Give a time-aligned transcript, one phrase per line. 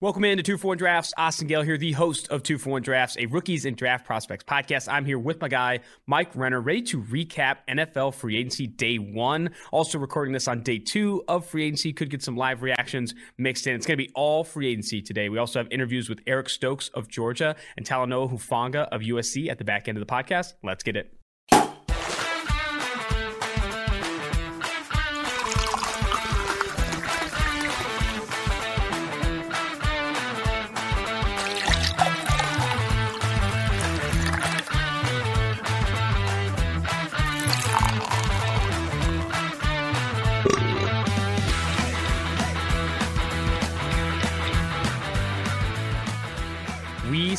[0.00, 1.12] Welcome into Two for One Drafts.
[1.18, 4.44] Austin Gayle here, the host of Two for One Drafts, a rookies and draft prospects
[4.44, 4.86] podcast.
[4.88, 9.50] I'm here with my guy Mike Renner, ready to recap NFL free agency day one.
[9.72, 11.92] Also recording this on day two of free agency.
[11.92, 13.74] Could get some live reactions mixed in.
[13.74, 15.30] It's going to be all free agency today.
[15.30, 19.58] We also have interviews with Eric Stokes of Georgia and Talanoa Hufanga of USC at
[19.58, 20.54] the back end of the podcast.
[20.62, 21.17] Let's get it.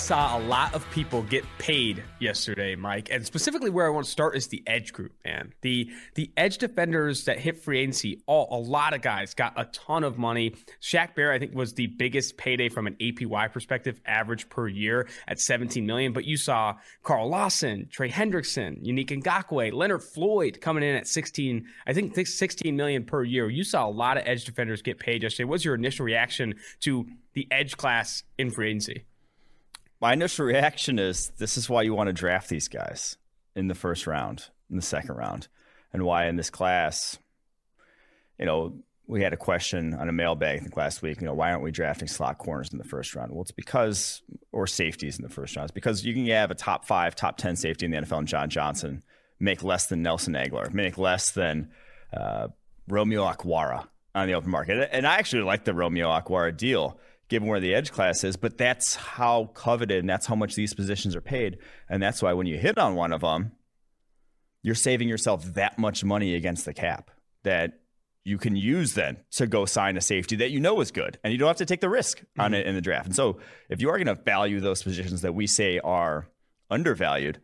[0.09, 4.11] Saw a lot of people get paid yesterday, Mike, and specifically where I want to
[4.11, 5.53] start is the edge group, man.
[5.61, 9.65] The the edge defenders that hit free agency, all a lot of guys got a
[9.65, 10.55] ton of money.
[10.81, 15.07] Shaq Barrett, I think, was the biggest payday from an APY perspective, average per year
[15.27, 16.11] at 17 million.
[16.11, 21.67] But you saw Carl Lawson, Trey Hendrickson, Yannick Ngakoue, Leonard Floyd coming in at 16,
[21.85, 23.47] I think 16 million per year.
[23.47, 25.47] You saw a lot of edge defenders get paid yesterday.
[25.47, 29.03] What's your initial reaction to the edge class in free agency?
[30.01, 33.17] My initial reaction is this is why you want to draft these guys
[33.55, 35.47] in the first round, in the second round,
[35.91, 37.17] and why in this class,
[38.37, 38.73] you know,
[39.07, 41.19] we had a question on a mailbag I think last week.
[41.19, 43.31] You know, why aren't we drafting slot corners in the first round?
[43.31, 45.65] Well, it's because or safeties in the first round.
[45.65, 48.27] It's because you can have a top five, top ten safety in the NFL, and
[48.27, 49.03] John Johnson
[49.39, 51.71] make less than Nelson Agholor, make less than
[52.13, 52.49] uh,
[52.87, 54.89] Romeo Okwara on the open market.
[54.91, 58.57] And I actually like the Romeo Okwara deal given where the edge class is, but
[58.57, 61.59] that's how coveted and that's how much these positions are paid.
[61.87, 63.53] And that's why when you hit on one of them,
[64.61, 67.11] you're saving yourself that much money against the cap
[67.43, 67.79] that
[68.25, 71.31] you can use then to go sign a safety that you know is good and
[71.31, 72.41] you don't have to take the risk mm-hmm.
[72.41, 73.05] on it in the draft.
[73.05, 76.27] And so if you are going to value those positions that we say are
[76.69, 77.39] undervalued,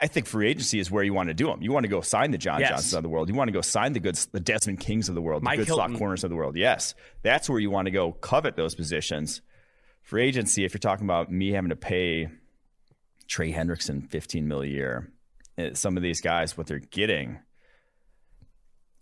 [0.00, 1.60] I think free agency is where you want to do them.
[1.60, 2.70] You want to go sign the John yes.
[2.70, 3.28] Johnsons of the world.
[3.28, 5.58] You want to go sign the good, the Desmond Kings of the world, the Mike
[5.58, 5.90] good Hilton.
[5.90, 6.56] slot corners of the world.
[6.56, 9.40] Yes, that's where you want to go covet those positions.
[10.02, 12.28] Free agency, if you're talking about me having to pay
[13.26, 15.10] Trey Hendrickson 15 mil a year,
[15.58, 17.40] eh, some of these guys, what they're getting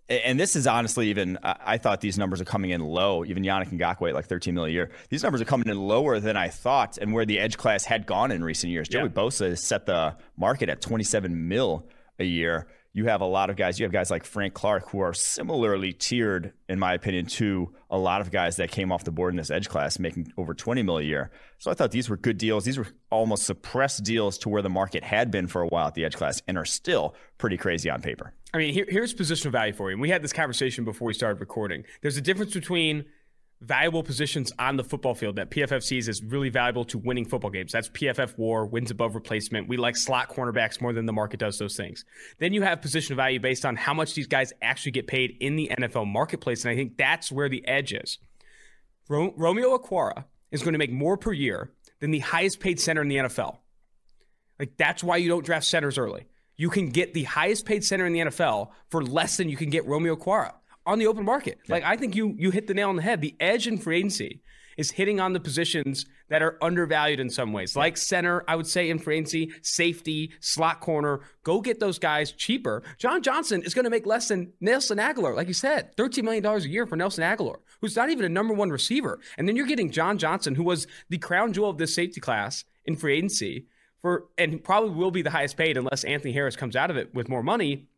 [0.09, 3.25] and this is honestly even I thought these numbers are coming in low.
[3.25, 4.91] Even Yannick Ngakoue at like 13 million a year.
[5.09, 8.07] These numbers are coming in lower than I thought, and where the edge class had
[8.07, 8.89] gone in recent years.
[8.89, 9.09] Joey yeah.
[9.09, 13.57] Bosa has set the market at 27 mil a year you have a lot of
[13.57, 13.79] guys.
[13.79, 17.99] You have guys like Frank Clark who are similarly tiered, in my opinion, to a
[17.99, 20.83] lot of guys that came off the board in this edge class, making over 20
[20.83, 21.31] mil a year.
[21.59, 22.65] So I thought these were good deals.
[22.65, 25.93] These were almost suppressed deals to where the market had been for a while at
[25.93, 28.33] the edge class and are still pretty crazy on paper.
[28.55, 29.95] I mean, here, here's positional value for you.
[29.97, 31.85] And we had this conversation before we started recording.
[32.01, 33.05] There's a difference between
[33.61, 37.51] valuable positions on the football field that PFF sees as really valuable to winning football
[37.51, 37.73] games.
[37.73, 39.69] That's PFF war, wins above replacement.
[39.69, 42.05] We like slot cornerbacks more than the market does those things.
[42.39, 45.57] Then you have position value based on how much these guys actually get paid in
[45.57, 46.65] the NFL marketplace.
[46.65, 48.19] And I think that's where the edge is.
[49.09, 53.03] Ro- Romeo Okwara is going to make more per year than the highest paid center
[53.03, 53.59] in the NFL.
[54.59, 56.27] Like that's why you don't draft centers early.
[56.57, 59.71] You can get the highest paid center in the NFL for less than you can
[59.71, 60.53] get Romeo Okwara
[60.87, 61.59] on the open market.
[61.67, 61.75] Yeah.
[61.75, 63.21] Like I think you you hit the nail on the head.
[63.21, 64.43] The edge in free agency
[64.77, 68.45] is hitting on the positions that are undervalued in some ways, like center.
[68.47, 71.21] I would say in free agency, safety, slot corner.
[71.45, 72.83] Go get those guys cheaper.
[72.99, 76.43] John Johnson is going to make less than Nelson Agholor, like you said, thirteen million
[76.43, 79.19] dollars a year for Nelson Agholor, who's not even a number one receiver.
[79.39, 82.65] And then you're getting John Johnson, who was the crown jewel of this safety class
[82.85, 83.67] in free agency.
[84.03, 87.13] For, and probably will be the highest paid unless Anthony Harris comes out of it
[87.13, 87.89] with more money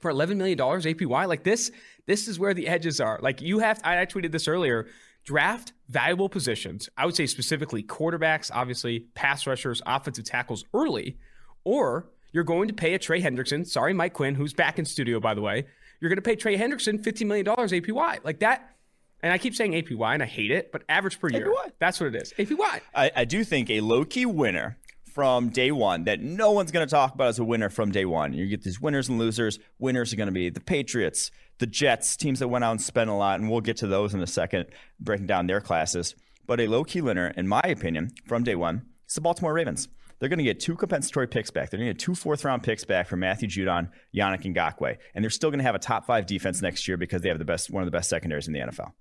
[0.00, 1.28] for $11 million APY.
[1.28, 1.70] Like this,
[2.06, 3.18] this is where the edges are.
[3.22, 4.86] Like you have, I, I tweeted this earlier
[5.24, 6.88] draft valuable positions.
[6.96, 11.18] I would say specifically quarterbacks, obviously, pass rushers, offensive tackles early,
[11.64, 15.20] or you're going to pay a Trey Hendrickson, sorry, Mike Quinn, who's back in studio,
[15.20, 15.66] by the way.
[16.00, 18.24] You're going to pay Trey Hendrickson $15 million APY.
[18.24, 18.76] Like that.
[19.22, 21.46] And I keep saying APY and I hate it, but average per year.
[21.46, 21.72] APY.
[21.78, 22.32] That's what it is.
[22.38, 22.80] APY.
[22.94, 24.78] I, I do think a low key winner
[25.16, 28.04] from day one that no one's going to talk about as a winner from day
[28.04, 28.34] one.
[28.34, 29.58] You get these winners and losers.
[29.78, 33.08] Winners are going to be the Patriots, the Jets, teams that went out and spent
[33.08, 34.66] a lot, and we'll get to those in a second,
[35.00, 36.14] breaking down their classes.
[36.46, 39.88] But a low key winner, in my opinion, from day one, is the Baltimore Ravens.
[40.18, 41.70] They're going to get two compensatory picks back.
[41.70, 44.98] They're going to get two fourth round picks back from Matthew Judon, Yannick Ngakoue.
[45.14, 47.38] And they're still going to have a top five defense next year because they have
[47.38, 48.92] the best, one of the best secondaries in the NFL.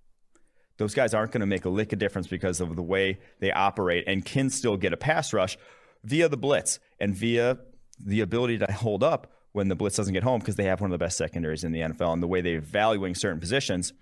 [0.78, 3.52] Those guys aren't going to make a lick of difference because of the way they
[3.52, 5.58] operate and can still get a pass rush
[6.06, 7.58] via the blitz and via
[8.00, 10.92] the ability to hold up when the blitz doesn't get home because they have one
[10.92, 13.94] of the best secondaries in the NFL and the way they're valuing certain positions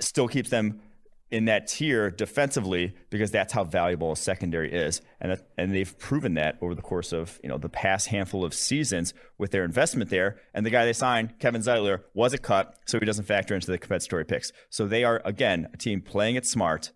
[0.00, 0.80] still keeps them
[1.30, 5.96] in that tier defensively because that's how valuable a secondary is, and that, and they've
[5.98, 9.64] proven that over the course of you know the past handful of seasons with their
[9.64, 10.40] investment there.
[10.54, 13.70] And the guy they signed, Kevin Zeitler, was a cut, so he doesn't factor into
[13.70, 14.52] the compensatory picks.
[14.70, 16.90] So they are again a team playing it smart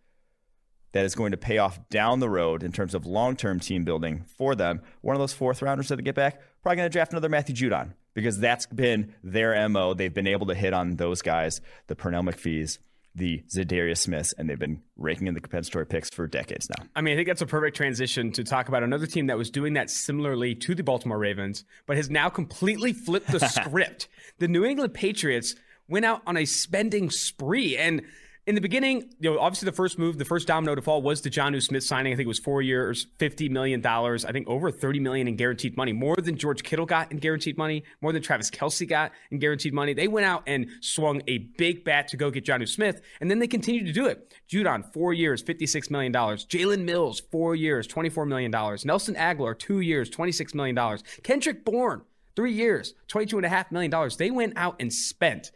[0.94, 3.84] that is going to pay off down the road in terms of long term team
[3.84, 4.80] building for them.
[5.02, 7.54] One of those fourth rounders that they get back, probably going to draft another Matthew
[7.54, 9.92] Judon because that's been their MO.
[9.92, 12.78] They've been able to hit on those guys, the Pernell McPhees,
[13.12, 16.86] the Za'Darius Smiths, and they've been raking in the compensatory picks for decades now.
[16.94, 19.50] I mean, I think that's a perfect transition to talk about another team that was
[19.50, 24.06] doing that similarly to the Baltimore Ravens, but has now completely flipped the script.
[24.38, 25.56] The New England Patriots
[25.88, 28.02] went out on a spending spree and
[28.46, 31.22] in the beginning, you know, obviously the first move, the first domino to fall was
[31.22, 32.12] the Jonnu Smith signing.
[32.12, 34.24] I think it was four years, fifty million dollars.
[34.24, 37.56] I think over thirty million in guaranteed money, more than George Kittle got in guaranteed
[37.56, 39.94] money, more than Travis Kelce got in guaranteed money.
[39.94, 43.38] They went out and swung a big bat to go get Jonnu Smith, and then
[43.38, 44.34] they continued to do it.
[44.48, 46.44] Judon, four years, fifty-six million dollars.
[46.44, 48.84] Jalen Mills, four years, twenty-four million dollars.
[48.84, 51.02] Nelson Agholor, two years, twenty-six million dollars.
[51.22, 52.02] Kendrick Bourne,
[52.36, 54.18] three years, twenty-two and a half million dollars.
[54.18, 55.50] They went out and spent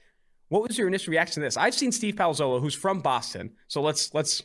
[0.48, 1.56] what was your initial reaction to this?
[1.56, 4.42] I've seen Steve Palazzolo, who's from Boston, so let's let's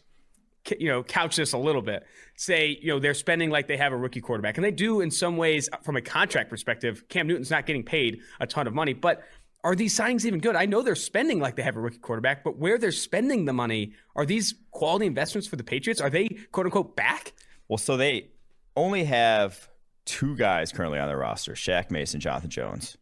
[0.80, 2.06] you know couch this a little bit.
[2.36, 5.12] Say you know they're spending like they have a rookie quarterback, and they do in
[5.12, 7.08] some ways uh, from a contract perspective.
[7.10, 9.24] Cam Newton's not getting paid a ton of money, but
[9.64, 10.58] are these signings even good?
[10.58, 13.54] I know they're spending like they have a rookie quarterback, but where they're spending the
[13.54, 16.02] money, are these quality investments for the Patriots?
[16.02, 17.34] Are they quote unquote back?
[17.70, 18.28] Well, so they
[18.76, 19.70] only have
[20.04, 22.98] two guys currently on their roster: Shaq Mason, Jonathan Jones,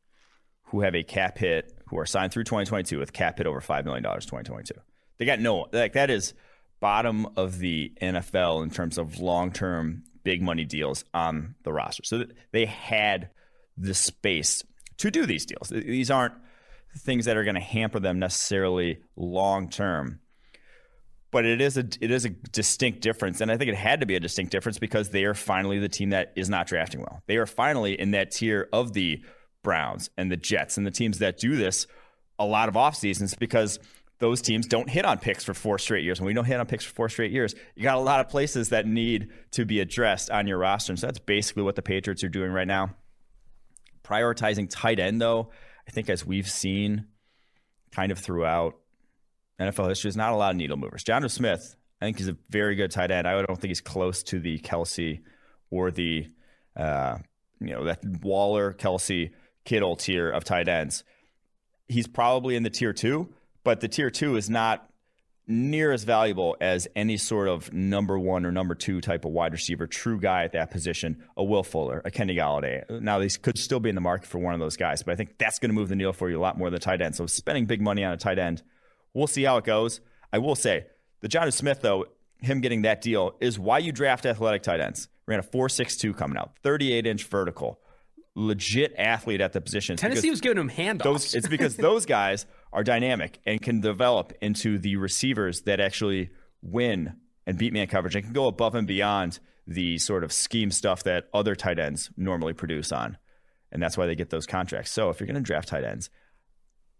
[0.65, 3.85] who have a cap hit who are signed through 2022 with cap hit over $5
[3.85, 4.73] million 2022.
[5.17, 6.33] They got no, like that is
[6.79, 12.03] bottom of the NFL in terms of long term big money deals on the roster.
[12.03, 13.29] So they had
[13.77, 14.63] the space
[14.97, 15.69] to do these deals.
[15.69, 16.33] These aren't
[16.97, 20.19] things that are going to hamper them necessarily long term.
[21.29, 24.05] But it is a it is a distinct difference, and I think it had to
[24.05, 27.21] be a distinct difference because they are finally the team that is not drafting well.
[27.25, 29.23] They are finally in that tier of the
[29.63, 31.87] Browns and the Jets and the teams that do this
[32.39, 33.79] a lot of off seasons because
[34.21, 36.19] those teams don't hit on picks for four straight years.
[36.19, 38.29] When we don't hit on picks for four straight years, you got a lot of
[38.29, 40.91] places that need to be addressed on your roster.
[40.91, 42.95] And so that's basically what the Patriots are doing right now.
[44.03, 45.49] Prioritizing tight end, though,
[45.87, 47.07] I think as we've seen
[47.91, 48.75] kind of throughout
[49.59, 51.03] NFL history, is not a lot of needle movers.
[51.03, 53.27] Jonnu Smith, I think he's a very good tight end.
[53.27, 55.21] I don't think he's close to the Kelce
[55.71, 56.27] or the,
[56.75, 57.17] uh,
[57.59, 59.31] you know, that Waller, Kelce
[59.63, 61.03] Kittle tier of tight ends.
[61.87, 64.91] He's probably in the tier two, but the tier two is not
[65.47, 69.51] near as valuable as any sort of number one or number two type of wide
[69.51, 73.01] receiver, true guy at that position, a Will Fuller, a Kenny Golladay.
[73.01, 75.15] Now, these could still be in the market for one of those guys, but I
[75.15, 77.01] think that's going to move the needle for you a lot more than the tight
[77.01, 77.15] end.
[77.15, 78.63] So spending big money on a tight end,
[79.13, 79.99] we'll see how it goes.
[80.31, 80.85] I will say,
[81.19, 82.05] the Jonnu Smith, though,
[82.39, 85.09] him getting that deal is why you draft athletic tight ends.
[85.27, 87.79] Ran a 4.62 coming out, 38 inch vertical
[88.35, 89.97] legit athlete at the position.
[89.97, 91.03] Tennessee was giving him handoffs.
[91.03, 96.29] Those, it's because those guys are dynamic and can develop into the receivers that actually
[96.61, 100.71] win and beat man coverage and can go above and beyond the sort of scheme
[100.71, 103.17] stuff that other tight ends normally produce on.
[103.71, 104.91] And that's why they get those contracts.
[104.91, 106.09] So if you're going to draft tight ends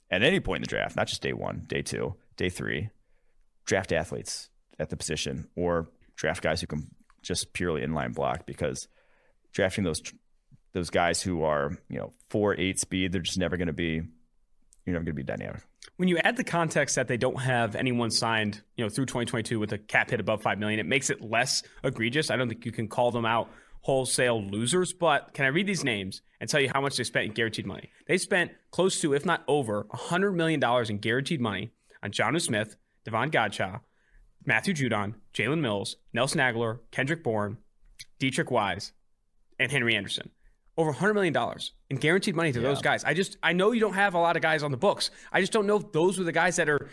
[0.10, 2.90] at any point in the draft, not just day one, day two, day three,
[3.66, 4.50] draft athletes
[4.80, 6.88] at the position or draft guys who can
[7.22, 8.88] just purely inline block because
[9.54, 10.02] drafting those
[10.74, 14.02] those guys who are you know four eight speed, they're just never going to be
[14.86, 15.62] you're never going to be dynamic.
[15.98, 19.60] When you add the context that they don't have anyone signed, you know, through 2022
[19.60, 22.32] with a cap hit above five million, it makes it less egregious.
[22.32, 23.50] I don't think you can call them out
[23.82, 27.26] wholesale losers, but can I read these names and tell you how much they spent
[27.28, 27.90] in guaranteed money?
[28.08, 31.72] They spent close to, if not over, $100 million in guaranteed money
[32.04, 32.76] on Jonnu Smith,
[33.06, 33.82] Davon Godchaux,
[34.46, 37.58] Matthew Judon, Jalen Mills, Nelson Agholor, Kendrick Bourne,
[38.20, 38.94] Deatrich Wise,
[39.60, 40.32] and Henry Anderson
[40.78, 41.36] over $100 million
[41.90, 42.68] in guaranteed money to yeah.
[42.68, 43.04] those guys.
[43.04, 45.12] I just, I know you don't have a lot of guys on the books.
[45.32, 46.90] I just don't know if those were the guys that are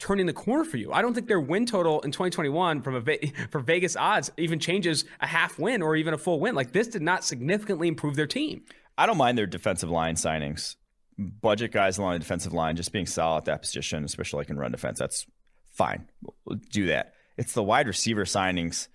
[0.00, 0.92] turning the corner for you.
[0.92, 3.18] I don't think their win total in 2021 from a
[3.50, 6.54] for Vegas odds even changes a half win or even a full win.
[6.54, 8.62] Like this did not significantly improve their team.
[8.98, 10.76] I don't mind their defensive line signings.
[11.18, 14.56] Budget guys along the defensive line just being solid at that position, especially like in
[14.56, 14.98] run defense.
[14.98, 15.26] That's
[15.70, 16.08] fine.
[16.44, 17.12] We'll do that.
[17.36, 18.88] It's the wide receiver signings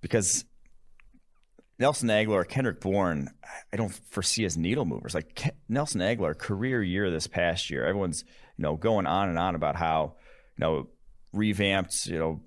[0.00, 0.44] because
[1.80, 3.30] Nelson Agholor, Kendrick Bourne,
[3.72, 5.14] I don't foresee as needle movers.
[5.14, 7.86] Like Ke- Nelson Agholor, career year this past year.
[7.86, 8.22] Everyone's
[8.58, 10.14] you know going on and on about how
[10.56, 10.88] you know
[11.32, 12.40] revamped, you know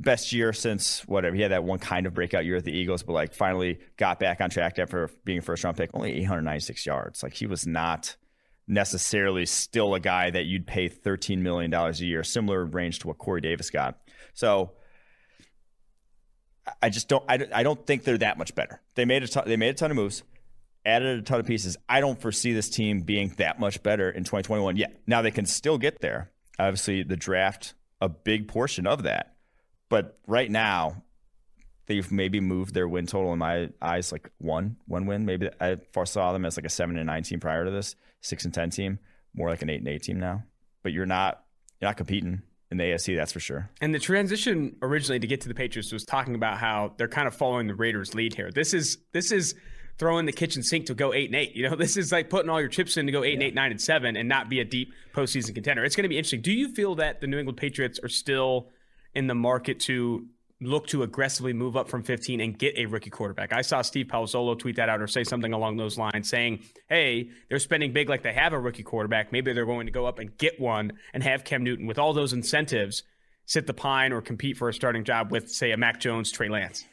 [0.00, 1.36] best year since whatever.
[1.36, 4.18] He had that one kind of breakout year at the Eagles, but like finally got
[4.18, 5.90] back on track after being a first round pick.
[5.94, 7.22] Only 896 yards.
[7.22, 8.16] Like he was not
[8.66, 13.18] necessarily still a guy that you'd pay $13 million a year, similar range to what
[13.18, 13.98] Corey Davis got.
[14.34, 14.72] So
[16.82, 18.80] I just don't, I, I don't think they're that much better.
[18.94, 20.22] They made a ton, they made a ton of moves,
[20.84, 21.76] added a ton of pieces.
[21.88, 25.00] I don't foresee this team being that much better in 2021 yet.
[25.06, 26.30] Now they can still get there.
[26.58, 29.34] Obviously, the draft, a big portion of that.
[29.88, 31.02] But right now,
[31.86, 35.26] they've maybe moved their win total in my eyes like one, one win.
[35.26, 38.44] Maybe I foresaw them as like a seven and nine team prior to this, six
[38.44, 38.98] and ten team,
[39.34, 40.44] more like an eight and eight team now.
[40.82, 41.42] But you're not
[41.80, 43.68] you're not competing in the AFC, that's for sure.
[43.80, 47.26] And the transition originally to get to the Patriots was talking about how they're kind
[47.26, 48.50] of following the Raiders' lead here.
[48.50, 49.54] This is this is
[49.98, 51.54] throwing the kitchen sink to go eight and eight.
[51.54, 53.34] You know, this is like putting all your chips in to go eight yeah.
[53.34, 55.84] and eight, nine and seven, and not be a deep postseason contender.
[55.84, 56.42] It's going to be interesting.
[56.42, 58.68] Do you feel that the New England Patriots are still
[59.14, 60.26] in the market to
[60.60, 63.52] look to aggressively move up from 15 and get a rookie quarterback.
[63.52, 67.30] I saw Steve Palazzolo tweet that out or say something along those lines saying, hey,
[67.48, 69.32] they're spending big like they have a rookie quarterback.
[69.32, 72.12] Maybe they're going to go up and get one and have Cam Newton with all
[72.12, 73.04] those incentives
[73.50, 76.48] sit the pine or compete for a starting job with, say, a Mac Jones, Trey
[76.48, 76.84] Lance.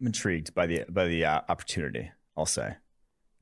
[0.00, 2.10] I'm intrigued by the by the uh, opportunity.
[2.36, 2.76] I'll say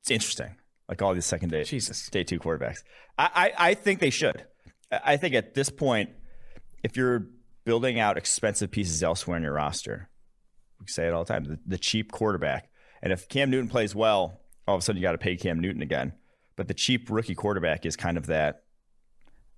[0.01, 0.55] it's interesting.
[0.87, 2.83] Like all these second day, Jesus, day two quarterbacks.
[3.17, 4.45] I, I, I think they should.
[4.91, 6.11] I think at this point,
[6.83, 7.25] if you're
[7.65, 10.09] building out expensive pieces elsewhere in your roster.
[10.79, 12.69] We say it all the time the, the cheap quarterback.
[13.01, 15.59] And if Cam Newton plays well, all of a sudden you got to pay Cam
[15.59, 16.13] Newton again.
[16.55, 18.63] But the cheap rookie quarterback is kind of that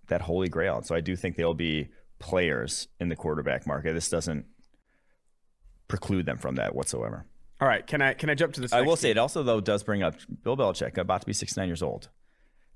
[0.08, 0.78] that holy grail.
[0.78, 3.94] And so I do think there'll be players in the quarterback market.
[3.94, 4.46] This doesn't
[5.88, 7.26] preclude them from that whatsoever.
[7.60, 8.72] All right, can I can I jump to this?
[8.74, 11.68] I will say it also though does bring up Bill Belichick about to be 69
[11.68, 12.10] years old.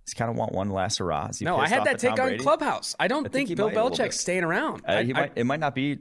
[0.05, 1.29] He's kind of want one last hurrah.
[1.41, 2.95] No, I had that take on Clubhouse.
[2.99, 4.81] I don't I think, think Bill Belichick's staying around.
[4.87, 5.99] Uh, I, I, might, it might not be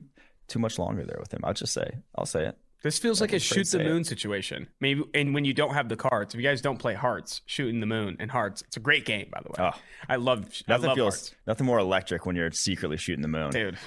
[0.48, 1.40] too much longer there with him.
[1.44, 2.58] I'll just say, I'll say it.
[2.82, 4.06] This feels like a shoot the moon it.
[4.06, 4.66] situation.
[4.80, 7.80] Maybe, and when you don't have the cards, if you guys don't play Hearts, shooting
[7.80, 9.70] the moon and Hearts, it's a great game, by the way.
[9.70, 9.78] Oh,
[10.08, 10.50] I love.
[10.66, 11.34] Nothing I love feels hearts.
[11.46, 13.78] nothing more electric when you're secretly shooting the moon, dude.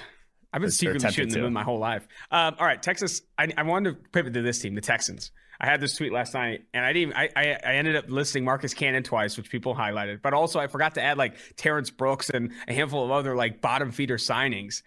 [0.52, 2.06] I've been secretly shooting the moon my whole life.
[2.30, 3.22] Um, all right, Texas.
[3.36, 5.32] I, I wanted to pivot to this team, the Texans.
[5.60, 7.14] I had this tweet last night, and I didn't.
[7.14, 10.66] I, I, I ended up listing Marcus Cannon twice, which people highlighted, but also I
[10.66, 14.82] forgot to add like Terrence Brooks and a handful of other like bottom feeder signings.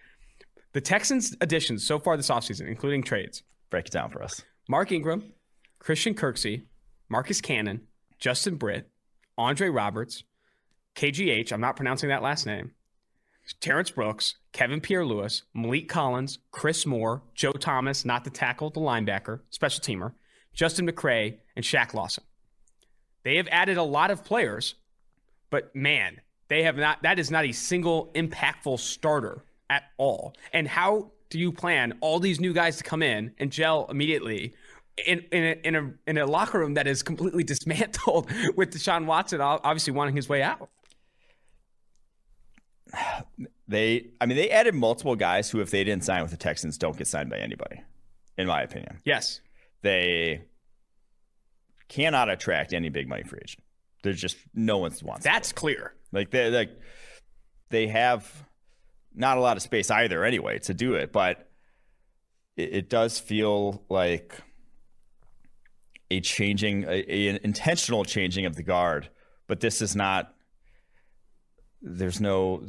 [0.74, 3.44] The Texans' additions so far this offseason, including trades.
[3.70, 4.42] Break it down for us.
[4.70, 5.34] Mark Ingram,
[5.80, 6.64] Christian Kirksey,
[7.10, 7.88] Marcus Cannon,
[8.20, 8.90] Justin Britt,
[9.38, 10.24] Andre Roberts,
[10.96, 11.52] KGH.
[11.52, 12.72] I'm not pronouncing that last name.
[13.62, 18.82] Terrence Brooks, Kevin Pierre Louis, Maliek Collins, Chris Moore, Joe Thomas, not the tackle, the
[18.82, 20.14] linebacker, special teamer,
[20.58, 22.24] Justin McCray, and Shaq Lawson.
[23.24, 24.74] They have added a lot of players,
[25.52, 27.04] but man, they have not.
[27.04, 30.34] That is not a single impactful starter at all.
[30.52, 34.56] And how do you plan all these new guys to come in and gel immediately
[35.06, 39.06] in in a, in a, in a locker room that is completely dismantled with Deshaun
[39.06, 40.70] Watson obviously wanting his way out?
[43.70, 46.78] They, I mean, they added multiple guys who, if they didn't sign with the Texans,
[46.78, 47.82] don't get signed by anybody,
[48.38, 49.02] in my opinion.
[49.04, 49.42] Yes
[49.82, 50.42] they
[51.90, 53.64] cannot attract any big money free agent.
[54.04, 55.24] There's just no one wants.
[55.24, 55.94] That's clear.
[56.12, 56.72] Like they like
[57.70, 58.30] they have
[59.14, 61.50] not a lot of space either anyway to do it, but
[62.56, 64.36] it, it does feel like
[66.10, 69.10] a changing, a, a, an intentional changing of the guard.
[69.48, 70.34] But this is not.
[71.82, 72.66] There's no.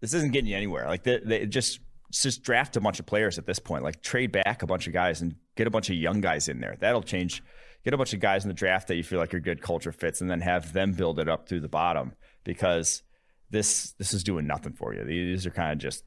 [0.00, 0.86] This isn't getting you anywhere.
[0.86, 3.84] Like they, they just just draft a bunch of players at this point.
[3.84, 6.60] Like trade back a bunch of guys and get a bunch of young guys in
[6.60, 6.76] there.
[6.80, 7.42] That'll change.
[7.84, 9.92] Get a bunch of guys in the draft that you feel like are good culture
[9.92, 12.12] fits, and then have them build it up through the bottom
[12.44, 13.02] because
[13.50, 15.04] this this is doing nothing for you.
[15.04, 16.04] These are kind of just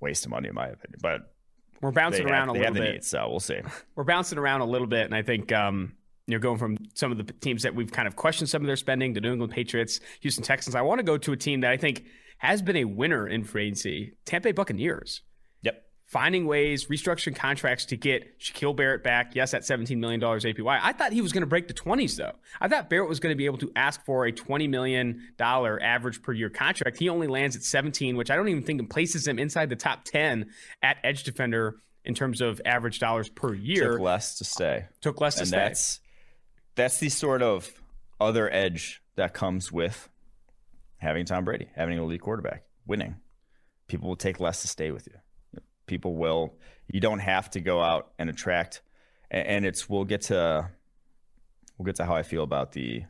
[0.00, 0.98] waste of money in my opinion.
[1.02, 1.32] But
[1.80, 3.60] we're bouncing around a little bit, need, so we'll see.
[3.94, 5.52] We're bouncing around a little bit, and I think.
[5.52, 5.94] Um,
[6.28, 8.66] you know, going from some of the teams that we've kind of questioned some of
[8.66, 10.74] their spending, the New England Patriots, Houston Texans.
[10.74, 12.04] I want to go to a team that I think
[12.38, 15.22] has been a winner in free agency, Tampa Bay Buccaneers.
[16.06, 19.34] Finding ways, restructuring contracts to get Shaquille Barrett back.
[19.34, 20.80] Yes, at $17 million APY.
[20.80, 22.30] I thought he was going to break the 20s, though.
[22.60, 26.22] I thought Barrett was going to be able to ask for a $20 million average
[26.22, 26.98] per year contract.
[26.98, 30.04] He only lands at 17, which I don't even think places him inside the top
[30.04, 30.48] 10
[30.80, 33.92] at edge defender in terms of average dollars per year.
[33.92, 34.84] Took less to stay.
[35.00, 35.56] Took less to and stay.
[35.56, 36.00] That's,
[36.76, 37.68] that's the sort of
[38.20, 40.08] other edge that comes with
[40.98, 43.16] having Tom Brady, having an elite quarterback, winning.
[43.88, 45.18] People will take less to stay with you.
[45.86, 46.54] People will.
[46.88, 48.82] You don't have to go out and attract.
[49.30, 50.70] And it's we'll get to
[51.78, 53.04] we'll get to how I feel about the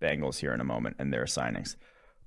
[0.00, 1.76] Bengals here in a moment and their signings.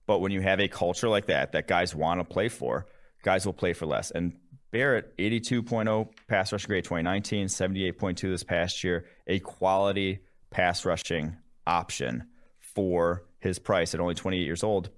[0.05, 2.87] But when you have a culture like that, that guys want to play for,
[3.23, 4.11] guys will play for less.
[4.11, 4.33] And
[4.71, 10.19] Barrett, 82.0 pass rush grade 2019, 78.2 this past year, a quality
[10.49, 12.27] pass rushing option
[12.59, 14.89] for his price at only 28 years old.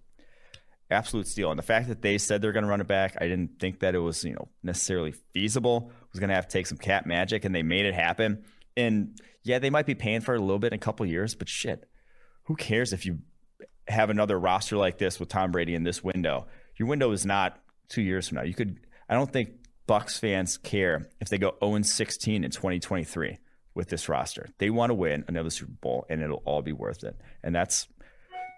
[0.94, 1.50] Absolute steal.
[1.50, 3.80] And the fact that they said they're going to run it back, I didn't think
[3.80, 5.92] that it was, you know, necessarily feasible.
[6.12, 8.44] Was going to have to take some cap magic, and they made it happen.
[8.78, 11.36] And yeah, they might be paying for it a little bit in a couple years,
[11.36, 11.90] but shit,
[12.44, 13.20] who cares if you
[13.88, 16.48] have another roster like this with Tom Brady in this window?
[16.78, 17.60] Your window is not
[17.90, 18.44] two years from now.
[18.44, 19.50] You could, I don't think
[19.86, 23.38] Bucks fans care if they go 0 16 in 2023
[23.76, 24.48] with this roster.
[24.60, 27.20] They want to win another Super Bowl, and it'll all be worth it.
[27.44, 27.88] And that's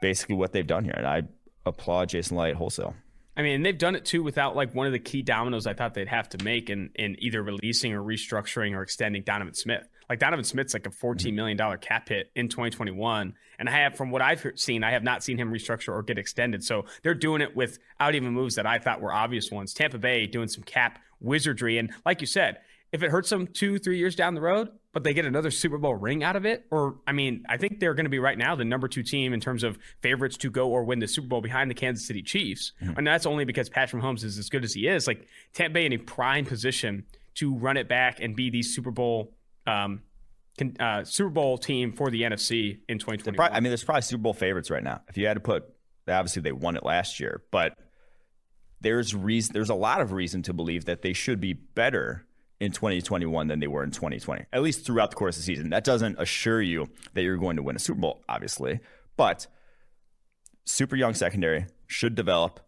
[0.01, 0.95] basically what they've done here.
[0.95, 1.23] And I
[1.65, 2.95] applaud Jason Licht wholesale.
[3.37, 5.93] I mean, they've done it too without like one of the key dominoes I thought
[5.93, 9.87] they'd have to make in, in either releasing or restructuring or extending Donovan Smith.
[10.09, 11.79] Like Donovan Smith's like a $14 mm-hmm.
[11.79, 13.33] cap hit in 2021.
[13.59, 16.17] And I have, from what I've seen, I have not seen him restructure or get
[16.17, 16.63] extended.
[16.63, 19.73] So they're doing it without even moves that I thought were obvious ones.
[19.73, 21.77] Tampa Bay doing some cap wizardry.
[21.77, 22.59] And like you said,
[22.91, 25.77] if it hurts them two, three years down the road, but they get another Super
[25.77, 28.37] Bowl ring out of it, or I mean, I think they're going to be right
[28.37, 31.27] now the number two team in terms of favorites to go or win the Super
[31.27, 32.71] Bowl behind the Kansas City Chiefs.
[32.81, 32.99] Mm-hmm.
[32.99, 35.05] And that's only because Patrick Mahomes is as good as he is.
[35.05, 38.89] Like Tampa Bay in a prime position to run it back and be the Super
[38.89, 39.33] Bowl.
[39.67, 40.01] Um,
[40.79, 43.37] uh, Super Bowl team for the NFC in 2020.
[43.37, 45.01] I mean, there's probably Super Bowl favorites right now.
[45.09, 45.65] If you had to put,
[46.07, 47.77] obviously they won it last year, but
[48.79, 49.51] there's reason.
[49.51, 52.25] There's a lot of reason to believe that they should be better
[52.59, 55.69] in 2021 than they were in 2020, at least throughout the course of the season.
[55.69, 58.79] That doesn't assure you that you're going to win a Super Bowl, obviously,
[59.17, 59.47] but
[60.65, 62.59] super young secondary should develop.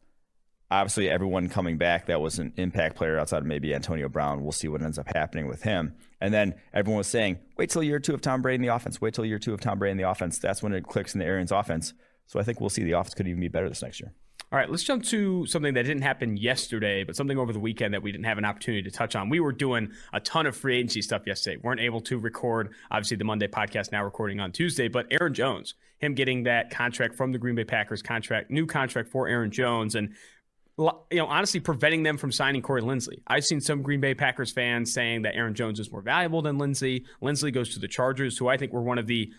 [0.70, 4.44] Obviously, everyone coming back that was an impact player outside of maybe Antonio Brown.
[4.44, 5.96] We'll see what ends up happening with him.
[6.20, 9.00] And then everyone was saying, wait till year two of Tom Brady in the offense.
[9.00, 10.40] Wait till year two of Tom Brady in the offense.
[10.40, 11.94] That's when it clicks in the Arians offense.
[12.26, 14.14] So I think we'll see the offense could even be better this next year.
[14.50, 17.94] All right, let's jump to something that didn't happen yesterday, but something over the weekend
[17.94, 19.28] that we didn't have an opportunity to touch on.
[19.28, 21.58] We were doing a ton of free agency stuff yesterday.
[21.62, 25.74] weren't able to record, obviously, the Monday podcast now recording on Tuesday, but Aaron Jones,
[25.98, 29.96] him getting that contract from the Green Bay Packers contract, new contract for Aaron Jones,
[29.96, 30.14] and
[30.78, 33.22] you know, honestly, preventing them from signing Corey Linsley.
[33.28, 36.58] I've seen some Green Bay Packers fans saying that Aaron Jones is more valuable than
[36.58, 37.04] Linsley.
[37.22, 39.34] Linsley goes to the Chargers, who I think were one of the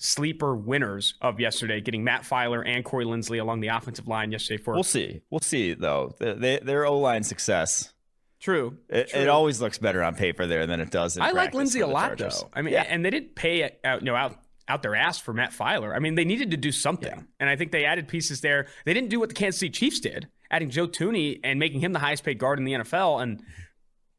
[0.00, 4.60] sleeper winners of yesterday, getting Matt Feiler and Corey Linsley along the offensive line yesterday.
[4.60, 6.16] For we'll see, we'll see though.
[6.18, 7.92] They, their O line success.
[8.40, 8.78] True.
[8.88, 9.20] It, True.
[9.20, 11.18] it, always looks better on paper there than it does.
[11.18, 12.50] I like Linsley a lot though.
[12.54, 12.86] I mean, yeah.
[12.88, 15.94] and they didn't pay out, you know, out out their ass for Matt Feiler.
[15.94, 17.22] I mean, they needed to do something, yeah.
[17.38, 18.68] and I think they added pieces there.
[18.86, 21.92] They didn't do what the Kansas City Chiefs did, adding Joe Thuney and making him
[21.92, 23.42] the highest paid guard in the NFL, and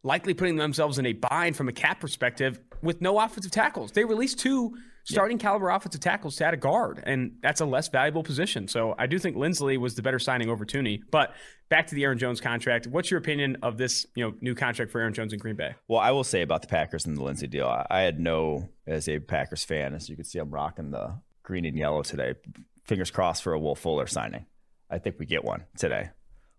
[0.03, 3.93] likely putting themselves in a bind from a cap perspective with no offensive tackles.
[3.93, 5.43] They released two starting yeah.
[5.43, 8.67] caliber offensive tackles to add a guard, and that's a less valuable position.
[8.67, 11.01] So I do think Linsley was the better signing over Thuney.
[11.11, 11.33] But
[11.69, 12.87] back to the Aaron Jones contract.
[12.87, 15.75] What's your opinion of this, you know, new contract for Aaron Jones in Green Bay?
[15.87, 19.07] Well, I will say about the Packers and the Linsley deal, I had no, as
[19.07, 22.35] a Packers fan, as you can see, I'm rocking the green and yellow today.
[22.83, 24.45] Fingers crossed for a Will Fuller signing.
[24.89, 26.09] I think we get one today.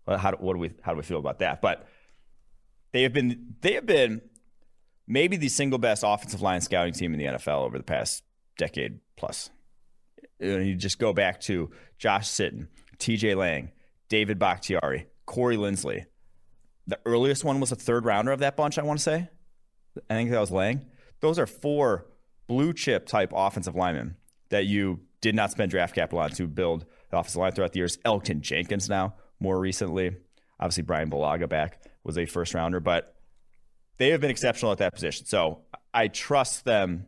[0.05, 1.61] Well, how, what do we how do we feel about that?
[1.61, 1.87] But
[2.91, 4.21] they have been they have been
[5.07, 8.23] maybe the single best offensive line scouting team in the NFL over the past
[8.57, 9.49] decade plus.
[10.39, 13.71] You just go back to Josh Sitton, TJ Lang,
[14.09, 16.05] David Bakhtiari, Corey Linsley.
[16.87, 19.29] The earliest one was a third rounder of that bunch, I want to say.
[20.09, 20.85] I think that was Lang.
[21.21, 22.07] Those are four
[22.47, 24.17] blue chip type offensive linemen
[24.49, 27.79] that you did not spend draft capital on to build the offensive line throughout the
[27.79, 27.97] years.
[28.05, 30.17] Elgton Jenkins now, more recently.
[30.59, 33.15] Obviously, Brian Bulaga back was a first rounder, but
[33.97, 35.25] they have been exceptional at that position.
[35.25, 35.61] So
[35.93, 37.05] I trust them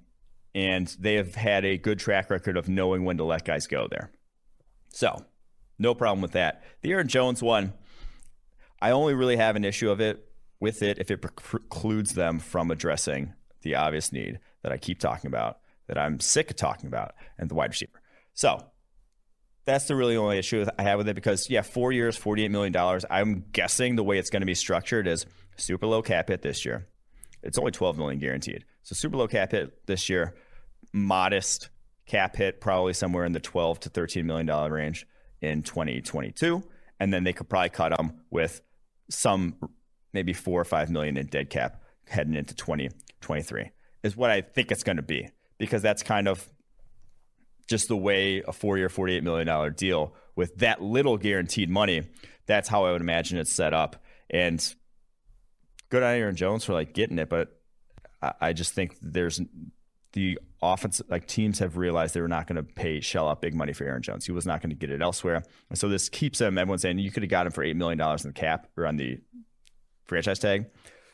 [0.55, 3.87] and they have had a good track record of knowing when to let guys go
[3.91, 4.09] there.
[4.93, 5.25] So,
[5.77, 6.63] no problem with that.
[6.81, 7.73] The Aaron Jones one,
[8.81, 10.25] I only really have an issue of it
[10.61, 15.27] with it if it precludes them from addressing the obvious need that I keep talking
[15.27, 18.01] about, that I'm sick of talking about, and the wide receiver.
[18.33, 18.65] So,
[19.65, 23.01] that's the really only issue I have with it because, yeah, four years, $48 million.
[23.09, 25.25] I'm guessing the way it's going to be structured is
[25.57, 26.87] super low cap hit this year.
[27.43, 28.63] It's only 12 million guaranteed.
[28.83, 30.35] So super low cap hit this year,
[30.95, 31.69] modest
[32.05, 35.05] cap hit, probably somewhere in the 12 to 13 million dollar range
[35.41, 36.63] in 2022,
[36.99, 38.61] and then they could probably cut them with
[39.09, 39.55] some
[40.13, 43.71] maybe four or five million in dead cap heading into 2023
[44.03, 46.47] is what I think it's going to be because that's kind of
[47.67, 52.03] just the way a four-year, $48 million deal with that little guaranteed money.
[52.45, 54.03] That's how I would imagine it's set up.
[54.29, 54.63] And
[55.89, 57.59] good on Aaron Jones for like getting it, but
[58.39, 59.41] I just think there's
[60.15, 63.53] the offense, like teams have realized they were not going to pay shell out big
[63.53, 64.25] money for Aaron Jones.
[64.25, 65.43] He was not going to get it elsewhere.
[65.69, 67.99] And so this keeps him, everyone's saying you could have got him for $8 million
[68.01, 69.19] in the cap or on the
[70.05, 70.67] franchise tag.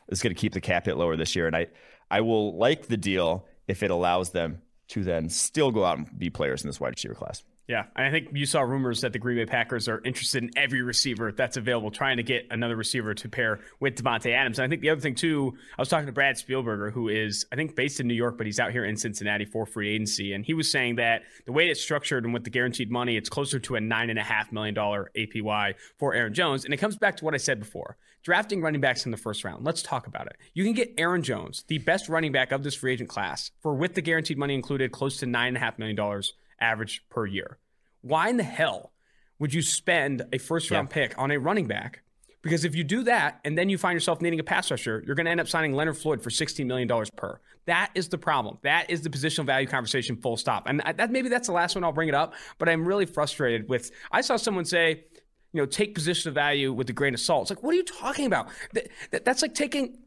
[0.08, 1.48] It's going to keep the cap hit lower this year.
[1.48, 1.68] And I,
[2.10, 6.20] I will like the deal if it allows them to then still go out and
[6.20, 7.44] be players in this wide receiver class.
[7.72, 10.52] Yeah, and I think you saw rumors that the Green Bay Packers are interested in
[10.58, 14.60] every receiver that's available, trying to get another receiver to pair with Davante Adams.
[14.60, 17.46] And I think the other thing too, I was talking to Brad Spielberger, who is
[17.50, 20.34] I think based in New York, but he's out here in Cincinnati for free agency,
[20.34, 23.30] and he was saying that the way it's structured and with the guaranteed money, it's
[23.30, 26.66] closer to a nine and a half million dollar APY for Aaron Jones.
[26.66, 29.46] And it comes back to what I said before: drafting running backs in the first
[29.46, 29.64] round.
[29.64, 30.36] Let's talk about it.
[30.54, 33.74] You can get Aaron Jones, the best running back of this free agent class, for
[33.74, 37.26] with the guaranteed money included, close to nine and a half million dollars average per
[37.26, 37.58] year.
[38.02, 38.92] Why in the hell
[39.40, 40.94] would you spend a first round yeah.
[40.94, 42.04] pick on a running back?
[42.42, 45.16] Because if you do that and then you find yourself needing a pass rusher, you're
[45.16, 47.40] going to end up signing Leonard Floyd for $16 million per.
[47.66, 48.58] That is the problem.
[48.64, 50.64] That is the positional value conversation, full stop.
[50.68, 53.70] And that maybe that's the last one I'll bring it up, but I'm really frustrated
[53.70, 53.92] with.
[54.12, 55.06] I saw someone say,
[55.54, 57.44] you know, take position of value with a grain of salt.
[57.44, 58.50] It's like, what are you talking about?
[58.74, 60.00] That, that, that's like taking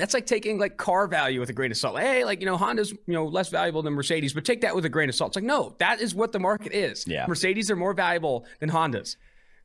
[0.00, 1.98] that's like taking like car value with a grain of salt.
[1.98, 4.84] Hey, like you know, Honda's you know less valuable than Mercedes, but take that with
[4.84, 5.30] a grain of salt.
[5.30, 7.06] It's like no, that is what the market is.
[7.06, 7.26] Yeah.
[7.26, 9.16] Mercedes are more valuable than Hondas.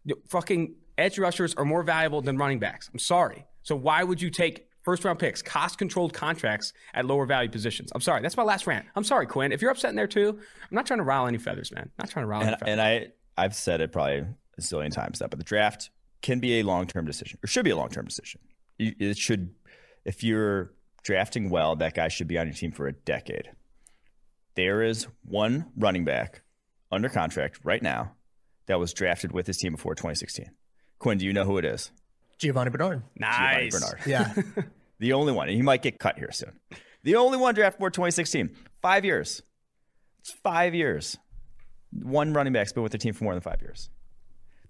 [0.06, 2.90] You know, fucking edge rushers are more valuable than running backs.
[2.92, 3.46] I'm sorry.
[3.64, 7.92] So why would you take first round picks, cost controlled contracts at lower value positions?
[7.94, 8.22] I'm sorry.
[8.22, 8.86] That's my last rant.
[8.96, 9.52] I'm sorry, Quinn.
[9.52, 11.84] If you're upset in there too, I'm not trying to rile any feathers, man.
[11.84, 12.72] I'm not trying to rile and, any feathers.
[12.72, 14.26] And I I've said it probably
[14.58, 15.90] a zillion times that, but the draft
[16.22, 18.42] can be a long term decision or should be a long term decision.
[18.80, 19.56] It should
[20.08, 20.72] if you're
[21.04, 23.52] drafting well, that guy should be on your team for a decade.
[24.56, 26.42] There is one running back
[26.92, 28.14] under contract right now
[28.66, 30.50] that was drafted with his team before 2016.
[30.98, 31.92] Quinn, do you know who it is?
[32.40, 33.04] Giovani Bernard.
[33.18, 33.38] Nice.
[33.38, 34.00] Giovani Bernard.
[34.08, 34.64] Yeah.
[35.00, 35.50] the only one.
[35.50, 36.54] He might get cut here soon.
[37.04, 38.56] The only one drafted before 2016.
[38.82, 39.42] Five years.
[40.20, 41.18] It's five years.
[41.92, 43.90] One running back's been with the team for more than five years.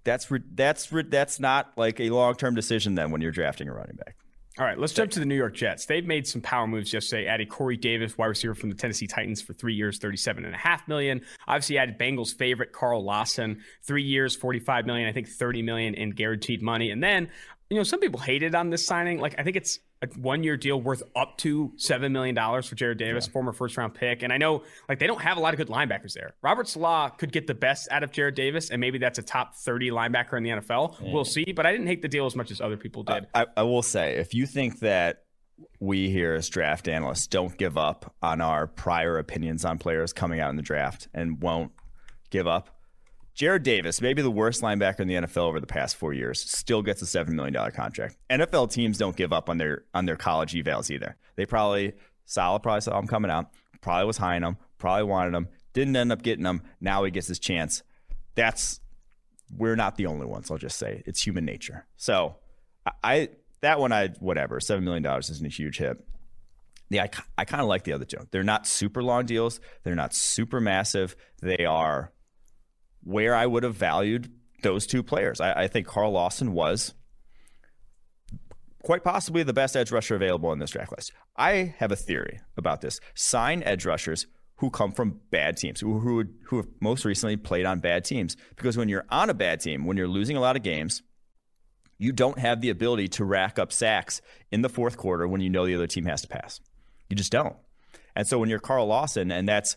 [0.04, 3.96] That's that's that's not like a long term decision then when you're drafting a running
[3.96, 4.16] back.
[4.58, 5.86] All right, let's jump to the New York Jets.
[5.86, 7.28] They've made some power moves yesterday.
[7.28, 10.58] Added Corey Davis, wide receiver from the Tennessee Titans, for three years, thirty-seven and a
[10.58, 11.20] half million.
[11.46, 15.08] Obviously, added Bengals' favorite Carl Lawson, three years, forty-five million.
[15.08, 16.90] I think thirty million in guaranteed money.
[16.90, 17.30] And then,
[17.70, 19.20] you know, some people hated on this signing.
[19.20, 22.98] Like, I think it's a one year deal worth up to $7 million for Jarrad
[22.98, 23.32] Davis, yeah.
[23.32, 24.22] former first round pick.
[24.22, 26.34] And I know like they don't have a lot of good linebackers there.
[26.42, 29.56] Robert Saleh could get the best out of Jarrad Davis, and maybe that's a top
[29.56, 30.96] 30 linebacker in the NFL.
[31.12, 31.52] We'll see.
[31.52, 33.26] But I didn't hate the deal as much as other people did.
[33.34, 35.24] I, I will say, if you think that
[35.80, 40.40] we here as draft analysts don't give up on our prior opinions on players coming
[40.40, 41.72] out in the draft and won't
[42.30, 42.77] give up,
[43.38, 46.82] Jarrad Davis, maybe the worst linebacker in the NFL over the past four years, still
[46.82, 48.16] gets a seven million dollar contract.
[48.28, 51.16] NFL teams don't give up on their on their college evals either.
[51.36, 51.92] They probably
[52.24, 55.94] Saleh probably saw him coming out, probably was high on him, probably wanted him, didn't
[55.94, 56.62] end up getting him.
[56.80, 57.84] Now he gets his chance.
[58.34, 58.80] That's
[59.56, 60.50] we're not the only ones.
[60.50, 61.86] I'll just say it's human nature.
[61.96, 62.38] So
[63.04, 63.28] I
[63.60, 66.04] that one I whatever seven million dollars isn't a huge hit.
[66.90, 68.26] Yeah, I, I kind of like the other two.
[68.32, 69.60] They're not super long deals.
[69.84, 71.14] They're not super massive.
[71.40, 72.10] They are
[73.08, 74.30] where I would have valued
[74.62, 75.40] those two players.
[75.40, 76.92] I, I think Carl Lawson was
[78.82, 81.10] quite possibly the best edge rusher available in this draft class.
[81.34, 83.00] I have a theory about this.
[83.14, 87.64] Sign edge rushers who come from bad teams, who, who, who have most recently played
[87.64, 88.36] on bad teams.
[88.56, 91.02] Because when you're on a bad team, when you're losing a lot of games,
[91.96, 94.20] you don't have the ability to rack up sacks
[94.52, 96.60] in the fourth quarter when you know the other team has to pass.
[97.08, 97.56] You just don't.
[98.14, 99.76] And so when you're Carl Lawson, and that's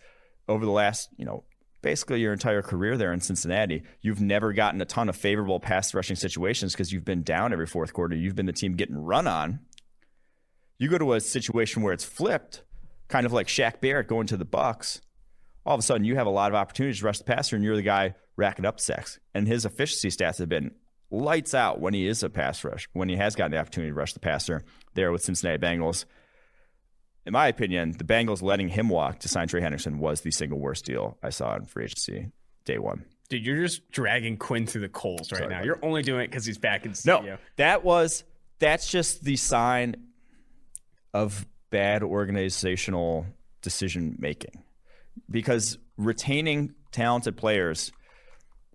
[0.50, 1.46] over the last, you know,
[1.82, 5.94] basically your entire career there in Cincinnati, you've never gotten a ton of favorable pass
[5.94, 8.16] rushing situations because you've been down every fourth quarter.
[8.16, 9.60] You've been the team getting run on.
[10.78, 12.64] You go to a situation where it's flipped,
[13.08, 15.02] kind of like Shaq Barrett going to the Bucks.
[15.66, 17.64] All of a sudden, you have a lot of opportunities to rush the passer, and
[17.64, 19.20] you're the guy racking up sacks.
[19.36, 20.72] And his efficiency stats have been
[21.12, 23.96] lights out when he is a pass rush, when he has gotten the opportunity to
[23.96, 24.64] rush the passer
[24.96, 26.06] there with Cincinnati Bengals
[27.26, 30.60] in my opinion, the Bengals letting him walk to sign Trey Hendrickson was the single
[30.60, 32.32] worst deal I saw in free agency
[32.66, 33.06] day one.
[33.30, 35.64] Dude, you're just dragging Quinn through the coals right Sorry, now.
[35.64, 37.22] You're only doing it because he's back in studio.
[37.22, 38.24] No, that was
[38.60, 39.96] that's just the sign
[41.14, 43.26] of bad organizational
[43.62, 44.64] decision making.
[45.30, 47.92] Because retaining talented players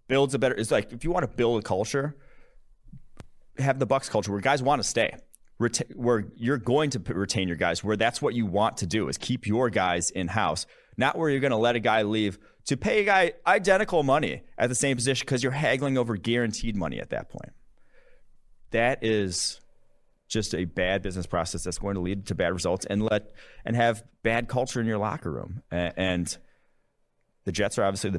[0.09, 0.55] builds a better.
[0.55, 2.17] It's like if you want to build a culture,
[3.59, 5.17] have the bucks culture where guys want to stay
[5.59, 9.17] where you're going to retain your guys, where that's what you want to do is
[9.17, 10.67] keep your guys in house,
[10.97, 14.43] not where you're going to let a guy leave to pay a guy identical money
[14.59, 17.53] at the same position because you're haggling over guaranteed money at that point.
[18.73, 19.61] That is
[20.29, 23.31] just a bad business process that's going to lead to bad results and let
[23.65, 25.63] and have bad culture in your locker room.
[25.71, 26.37] And
[27.45, 28.19] the Jets are obviously the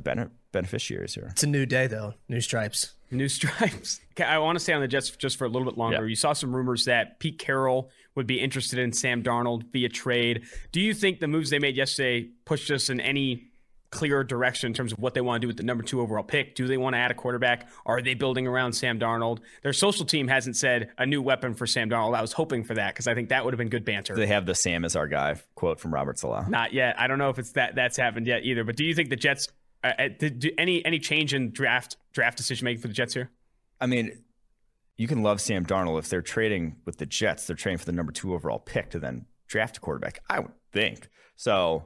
[0.51, 1.27] beneficiaries here.
[1.31, 2.13] It's a new day, though.
[2.27, 2.93] New stripes.
[3.11, 4.01] New stripes.
[4.17, 6.01] Okay, I want to stay on the Jets just for a little bit longer.
[6.01, 6.09] Yeah.
[6.09, 10.41] You saw some rumors that Pete Carroll would be interested in Sam Darnold via trade.
[10.71, 13.51] Do you think the moves they made yesterday pushed us in any
[13.89, 16.23] clearer direction in terms of what they want to do with the number two overall
[16.23, 16.55] pick.
[16.55, 17.69] Do they want to add a quarterback?
[17.85, 19.39] Are they building around Sam Darnold?
[19.63, 22.15] Their social team hasn't said a new weapon for Sam Darnold.
[22.15, 24.15] I was hoping for that because I think that would have been good banter.
[24.15, 26.49] They have the Sam is our guy quote from Robert Saleh.
[26.49, 26.99] Not yet.
[26.99, 28.63] I don't know if it's that that's happened yet either.
[28.63, 29.47] But do you think the Jets?
[29.83, 33.13] Uh, uh did, do, any any change in draft draft decision making for the Jets
[33.13, 33.31] here?
[33.79, 34.23] I mean,
[34.97, 37.47] you can love Sam Darnold if they're trading with the Jets.
[37.47, 40.19] They're trading for the number two overall pick to then draft a quarterback.
[40.29, 41.85] I would think so.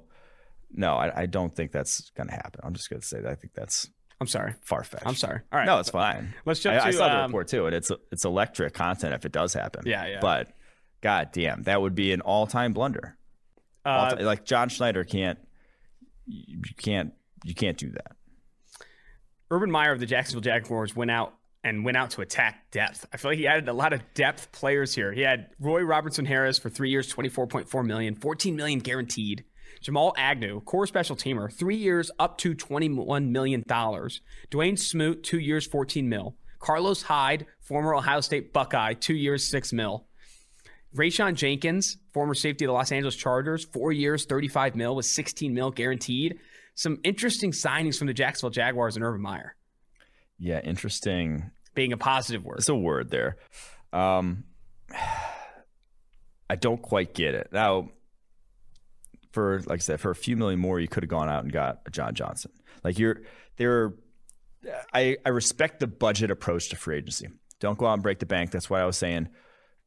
[0.73, 2.61] No, I, I don't think that's going to happen.
[2.63, 3.89] I'm just going to say that I think that's.
[4.21, 4.53] I'm sorry.
[4.61, 5.05] Far fetched.
[5.05, 5.41] I'm sorry.
[5.51, 5.65] All right.
[5.65, 6.33] No, it's fine.
[6.45, 6.87] Let's jump I, to.
[6.87, 9.83] I saw the um, report too, and it's it's electric content if it does happen.
[9.85, 10.19] Yeah, yeah.
[10.21, 10.49] But
[11.01, 13.17] god damn, that would be an all time blunder.
[13.85, 15.39] uh, All-time- like John Schneider can't.
[16.27, 17.13] You can't.
[17.43, 18.15] You can't do that.
[19.49, 23.05] Urban Meyer of the Jacksonville Jaguars went out and went out to attack depth.
[23.13, 25.11] I feel like he added a lot of depth players here.
[25.11, 29.43] He had Roy Robertson Harris for three years, 24.4 million, 14 million guaranteed.
[29.79, 33.63] Jamal Agnew, core special teamer, three years up to $21 million.
[33.63, 36.35] Dawuane Smoot, two years, 14 mil.
[36.59, 40.05] Carlos Hyde, former Ohio State Buckeye, two years, six mil.
[40.95, 45.53] Rayshawn Jenkins, former safety of the Los Angeles Chargers, four years, 35 mil with 16
[45.53, 46.39] mil guaranteed.
[46.75, 49.55] Some interesting signings from the Jacksonville Jaguars and Urban Meyer
[50.39, 51.51] Yeah, interesting.
[51.75, 52.59] being a positive word.
[52.59, 53.37] It's a word there.
[53.93, 54.45] Um,
[56.49, 57.49] I don't quite get it.
[57.51, 57.89] Now,
[59.31, 61.51] for like I said, for a few million more, you could have gone out and
[61.51, 62.51] got a John Johnson.
[62.83, 63.21] Like you're
[63.57, 63.93] there.
[64.93, 67.29] I I respect the budget approach to free agency.
[67.59, 68.51] Don't go out and break the bank.
[68.51, 69.29] That's what I was saying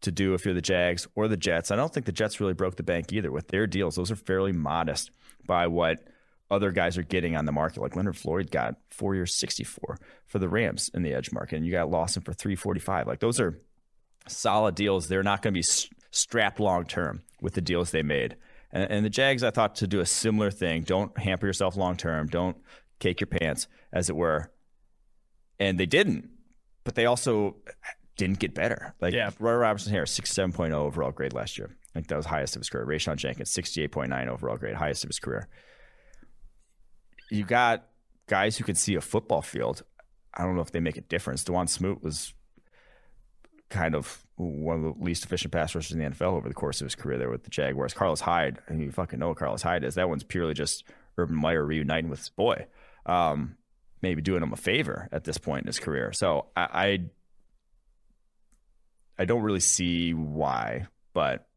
[0.03, 1.71] to do if you're the Jags or the Jets.
[1.71, 3.97] I don't think the Jets really broke the bank either with their deals.
[3.97, 5.11] Those are fairly modest
[5.47, 5.99] by what
[6.51, 7.81] other guys are getting on the market.
[7.81, 11.67] Like Leonard Floyd got four years, 64 for the Rams in the edge market, and
[11.67, 13.07] you got Lawson for 345.
[13.07, 13.59] Like those are
[14.29, 15.09] solid deals.
[15.09, 18.37] They're not going to be s- strapped long term with the deals they made.
[18.73, 20.83] And, and the Jags, I thought to do a similar thing.
[20.83, 22.27] Don't hamper yourself long term.
[22.29, 22.57] Don't
[23.01, 24.51] cake your pants, as it were.
[25.59, 26.29] And they didn't,
[26.85, 27.57] but they also
[28.17, 28.95] didn't get better.
[29.01, 29.31] Like Yeah.
[29.39, 31.71] Roy Robertson here, 67.0 overall grade last year.
[31.91, 32.87] I think that was highest of his career.
[32.87, 35.49] Rayshawn Jenkins, 68.9 overall grade, highest of his career.
[37.35, 37.89] You got
[38.29, 39.83] guys who can see a football field.
[40.33, 41.43] I don't know if they make a difference.
[41.43, 42.33] Dawuane Smoot was
[43.71, 46.81] kind of one of the least efficient pass rushers in the NFL over the course
[46.81, 47.93] of his career there with the Jaguars.
[47.93, 49.97] Carlos Hyde, I mean, you fucking know what Carlos Hyde is.
[49.97, 50.85] That one's purely just
[51.19, 52.67] Urban Meyer reuniting with his boy.
[53.05, 53.57] Um,
[54.01, 56.13] maybe doing him a favor at this point in his career.
[56.13, 56.99] So I, I,
[59.19, 61.49] I don't really see why, but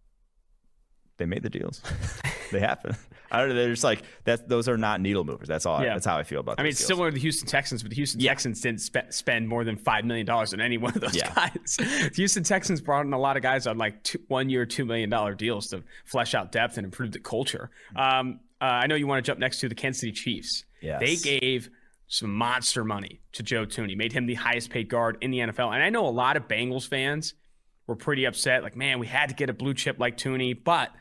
[1.18, 1.84] they made the deals.
[2.52, 2.96] they happen.
[3.30, 3.56] I don't know.
[3.56, 4.48] They're just like that.
[4.48, 5.48] Those are not needle movers.
[5.50, 5.84] That's all.
[5.84, 5.94] Yeah.
[5.94, 6.60] That's how I feel about.
[6.60, 6.88] I mean, it's deals.
[6.88, 8.32] similar to the Houston Texans, but the Houston Yeah.
[8.32, 11.34] Texans didn't spe- spend more than $5 million on any one of those Yeah.
[11.36, 11.78] guys.
[11.78, 14.86] The Houston Texans brought in a lot of guys on like two, one year, $2
[14.88, 17.70] million deals to flesh out depth and improve the culture.
[17.98, 20.64] Um, uh, I know you want to jump next to the Kansas City Chiefs.
[20.82, 21.00] Yes.
[21.02, 21.70] They gave
[22.08, 25.74] some monster money to Joe Thuney, made him the highest paid guard in the NFL.
[25.74, 27.34] And I know a lot of Bengals fans
[27.88, 28.64] were pretty upset.
[28.64, 30.92] Like, man, we had to get a blue chip like Thuney, but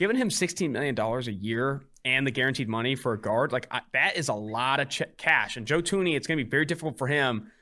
[0.00, 3.82] giving him $16 million a year and the guaranteed money for a guard, like I,
[3.92, 5.58] that is a lot of ch- cash.
[5.58, 7.52] And Joe Thuney, it's going to be very difficult for him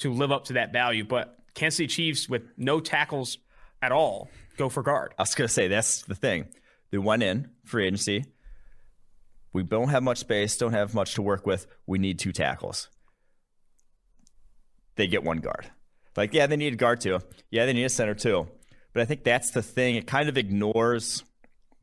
[0.00, 1.04] to live up to that value.
[1.04, 3.38] But Kansas City Chiefs, with no tackles
[3.80, 4.28] at all,
[4.58, 5.14] go for guard.
[5.18, 6.48] I was going to say that's the thing.
[6.90, 8.26] They went in free agency.
[9.54, 11.66] We don't have much space, don't have much to work with.
[11.86, 12.90] We need two tackles.
[14.96, 15.70] They get one guard.
[16.14, 17.20] Like, yeah, they need a guard too.
[17.50, 18.48] Yeah, they need a center too.
[18.92, 19.96] But I think that's the thing.
[19.96, 21.24] It kind of ignores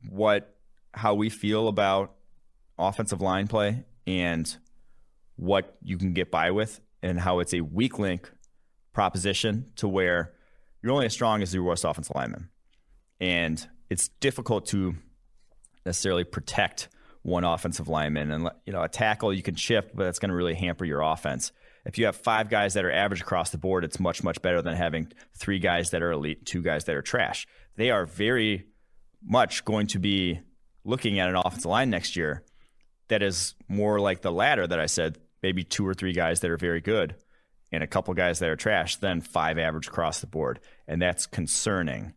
[0.08, 0.56] what
[0.92, 2.14] how we feel about
[2.78, 4.56] offensive line play and
[5.36, 8.30] what you can get by with and how it's a weak link
[8.92, 10.32] proposition to where
[10.82, 12.48] you're only as strong as your worst offensive lineman
[13.20, 14.94] and it's difficult to
[15.84, 16.88] necessarily protect
[17.22, 18.30] one offensive lineman.
[18.30, 21.00] And you know, a tackle you can chip, but that's going to really hamper your
[21.00, 21.52] offense.
[21.86, 24.62] If you have five guys that are average across the board, it's much much better
[24.62, 27.46] than having three guys that are elite, two guys that are trash.
[27.76, 28.66] They are very
[29.24, 30.40] much going to be
[30.84, 32.44] looking at an offensive line next year
[33.08, 36.50] that is more like the latter that I said, maybe two or three guys that
[36.50, 37.14] are very good
[37.72, 40.60] and a couple guys that are trash, than five average across the board.
[40.86, 42.14] And that's concerning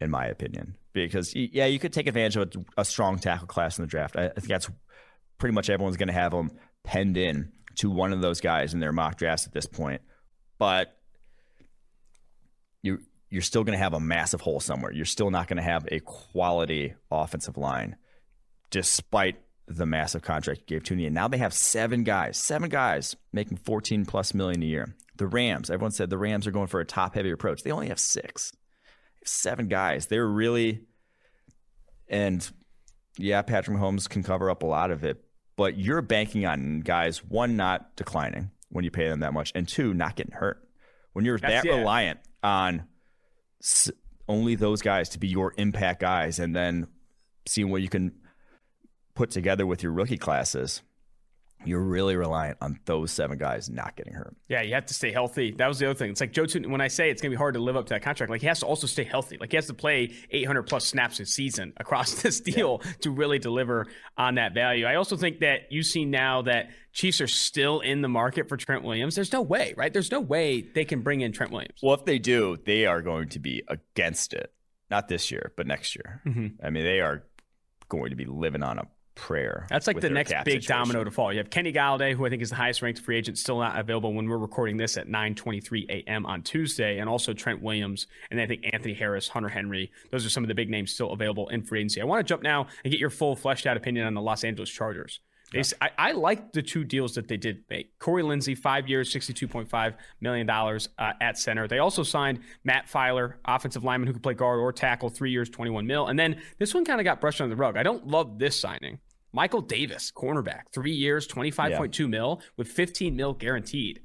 [0.00, 0.76] in my opinion.
[0.92, 4.16] Because yeah, you could take advantage of a, a strong tackle class in the draft.
[4.16, 4.68] I, I think that's
[5.38, 6.50] pretty much everyone's going to have them
[6.82, 10.00] penned in to one of those guys in their mock drafts at this point.
[10.58, 10.96] But
[12.82, 14.92] you you're still going to have a massive hole somewhere.
[14.92, 17.96] You're still not going to have a quality offensive line,
[18.70, 19.36] despite
[19.66, 21.06] the massive contract you gave Thuney.
[21.06, 24.96] And now they have seven guys, seven guys making 14 plus million a year.
[25.16, 27.62] The Rams, everyone said the Rams are going for a top heavy approach.
[27.62, 28.52] They only have six
[29.24, 30.06] seven guys.
[30.06, 30.82] They're really,
[32.08, 32.48] and
[33.18, 35.22] yeah, Patrick Mahomes can cover up a lot of it,
[35.56, 39.66] but you're banking on guys one not declining when you pay them that much, and
[39.66, 40.60] two not getting hurt.
[41.12, 42.84] When you're That's- that reliant on
[44.28, 46.86] only those guys to be your impact guys, and then
[47.46, 48.12] seeing what you can
[49.14, 50.82] put together with your rookie classes,
[51.64, 54.36] you're really reliant on those seven guys not getting hurt.
[54.48, 55.52] Yeah, you have to stay healthy.
[55.52, 56.10] That was the other thing.
[56.10, 56.46] It's like Joe.
[56.66, 58.40] When I say it's going to be hard to live up to that contract, like
[58.40, 59.36] he has to also stay healthy.
[59.38, 63.38] Like he has to play 800 plus snaps a season across this deal to really
[63.38, 64.86] deliver on that value.
[64.86, 68.56] I also think that you see now that Chiefs are still in the market for
[68.56, 69.14] Trent Williams.
[69.14, 69.92] There's no way, right?
[69.92, 71.78] There's no way they can bring in Trent Williams.
[71.82, 74.52] Well, if they do, they are going to be against it.
[74.90, 76.22] Not this year, but next year.
[76.26, 76.64] Mm-hmm.
[76.64, 77.24] I mean, they are
[77.88, 78.88] going to be living on a
[79.18, 79.66] prayer.
[79.68, 80.68] That's like the next big situation.
[80.68, 81.32] domino to fall.
[81.32, 83.78] You have Kenny Golladay, who I think is the highest ranked free agent, still not
[83.78, 86.24] available when we're recording this at 9:23 a.m.
[86.24, 89.90] on Tuesday, and also Trent Williams, and then I think Anthony Harris, Hunter Henry.
[90.10, 92.00] Those are some of the big names still available in free agency.
[92.00, 94.44] I want to jump now and get your full fleshed out opinion on the Los
[94.44, 95.20] Angeles Chargers.
[95.52, 97.98] They, I, I like the two deals that they did make.
[97.98, 101.66] Corey Linsley, five years, $62.5 million uh, at center.
[101.66, 105.48] They also signed Matt Feiler, offensive lineman who could play guard or tackle, three years,
[105.48, 106.06] 21 mil.
[106.08, 107.76] And then this one kind of got brushed under the rug.
[107.76, 108.98] I don't love this signing.
[109.32, 114.00] Michael Davis, cornerback, three years, 25.2 mil with 15 mil guaranteed.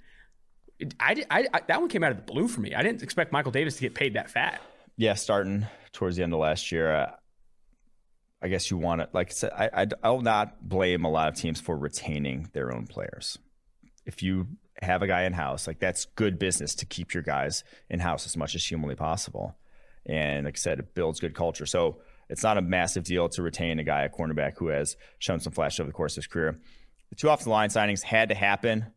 [0.99, 2.75] I, I, I, that one came out of the blue for me.
[2.75, 4.61] I didn't expect Michael Davis to get paid that fat.
[4.97, 7.11] Yeah, starting towards the end of last year, uh,
[8.41, 9.09] I guess you want it.
[9.13, 12.49] Like I said, I, I I will not blame a lot of teams for retaining
[12.51, 13.37] their own players.
[14.05, 14.47] If you
[14.81, 18.25] have a guy in house, like that's good business to keep your guys in house
[18.25, 19.55] as much as humanly possible.
[20.05, 21.65] And like I said, it builds good culture.
[21.65, 25.39] So it's not a massive deal to retain a guy, a cornerback who has shown
[25.39, 26.59] some flash over the course of his career.
[27.09, 28.87] The two offensive line signings had to happen.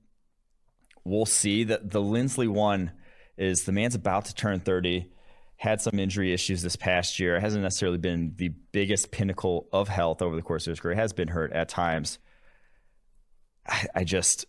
[1.04, 1.64] We'll see.
[1.64, 2.92] that the Linsley one
[3.36, 5.10] is the man's about to turn 30
[5.56, 7.40] had some injury issues this past year.
[7.40, 10.96] Hasn't necessarily been the biggest pinnacle of health over the course of his career.
[10.96, 12.18] Has been hurt at times.
[13.66, 14.44] I, I just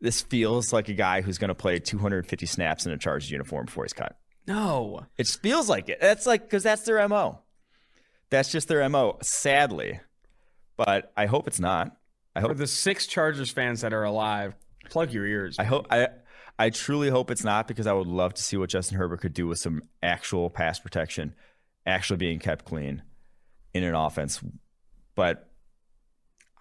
[0.00, 3.66] this feels like a guy who's going to play 250 snaps in a Chargers uniform
[3.66, 4.18] before he's cut.
[4.46, 5.06] No.
[5.16, 5.98] It feels like it.
[6.00, 7.40] That's like because that's their mo.
[8.34, 9.18] That's just their mo.
[9.22, 10.00] Sadly,
[10.76, 11.96] but I hope it's not.
[12.34, 12.56] I For hope.
[12.56, 14.54] the six Chargers fans that are alive,
[14.90, 15.56] plug your ears.
[15.58, 15.86] I hope.
[15.90, 16.08] I.
[16.56, 19.34] I truly hope it's not because I would love to see what Justin Herbert could
[19.34, 21.34] do with some actual pass protection,
[21.84, 23.02] actually being kept clean
[23.72, 24.40] in an offense.
[25.16, 25.50] But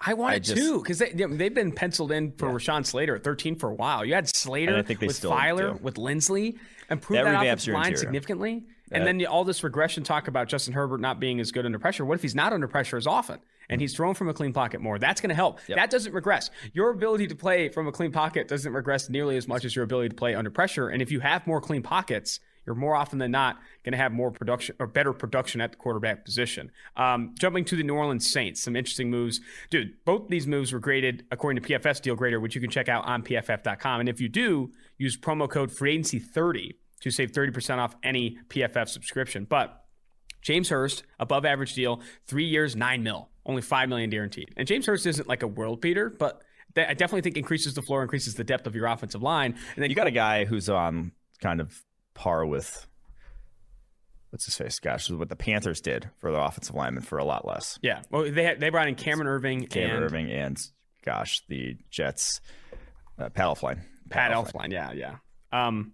[0.02, 3.16] I want I it just- too because they, they've been penciled in for Rashawn Slater
[3.16, 4.04] at 13 for a while.
[4.04, 5.84] You had Slater And I think they with still Feiler, do.
[5.84, 6.58] with Linsley,
[6.90, 7.98] improved That that, offensive line interior.
[7.98, 8.66] significantly.
[8.94, 11.80] And then you- all this regression talk about Justin Herbert not being as good under
[11.80, 12.06] pressure.
[12.06, 14.82] What if he's not under pressure as often and he's thrown from a clean pocket
[14.82, 15.00] more?
[15.00, 15.60] That's going to help.
[15.76, 16.50] That doesn't regress.
[16.74, 19.84] Your ability to play from a clean pocket doesn't regress nearly as much as your
[19.84, 20.90] ability to play under pressure.
[20.90, 24.14] And if you have more clean pockets, you're more often than not going to have
[24.14, 26.72] more production or better production at the quarterback position.
[26.96, 29.42] Um, jumping to the New Orleans Saints, some interesting moves.
[29.70, 32.88] Dude, both these moves were graded according to PFS Deal Grader, which you can check
[32.88, 34.00] out on pff.com.
[34.00, 39.46] And if you do, use promo code FreeAgency30 to save 30% off any PFF subscription.
[39.46, 39.84] But
[40.42, 44.54] James Hurst, above average deal, three years, nine mil, only five million guaranteed.
[44.56, 46.42] And James Hurst isn't like a world beater, but
[46.76, 49.52] that I definitely think increases the floor, increases the depth of your offensive line.
[49.76, 51.12] And then you got a guy who's on
[51.42, 52.88] kind of par with
[54.30, 54.80] what's his face?
[54.80, 57.78] Gosh, what the Panthers did for their offensive lineman for a lot less.
[57.82, 60.58] Yeah, well, they had, they brought in Cameron Erving Cam and Erving and
[61.04, 62.39] gosh, the Jets,
[63.20, 63.82] uh, Pat Elflein.
[64.10, 64.70] Pat Elflein.
[64.70, 64.72] Elflein.
[64.72, 65.16] Yeah, yeah.
[65.52, 65.94] Um,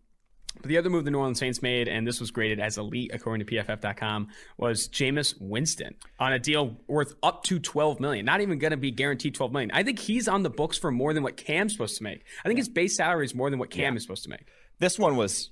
[0.61, 3.11] but the other move the New Orleans Saints made, and this was graded as elite
[3.13, 8.25] according to PFF.com, was Jameis Winston on a deal worth up to 12 million.
[8.25, 9.71] Not even going to be guaranteed 12 million.
[9.71, 12.23] I think he's on the books for more than what Cam's supposed to make.
[12.43, 14.47] I think his base salary is more than what Cam is supposed to make.
[14.79, 15.51] This one was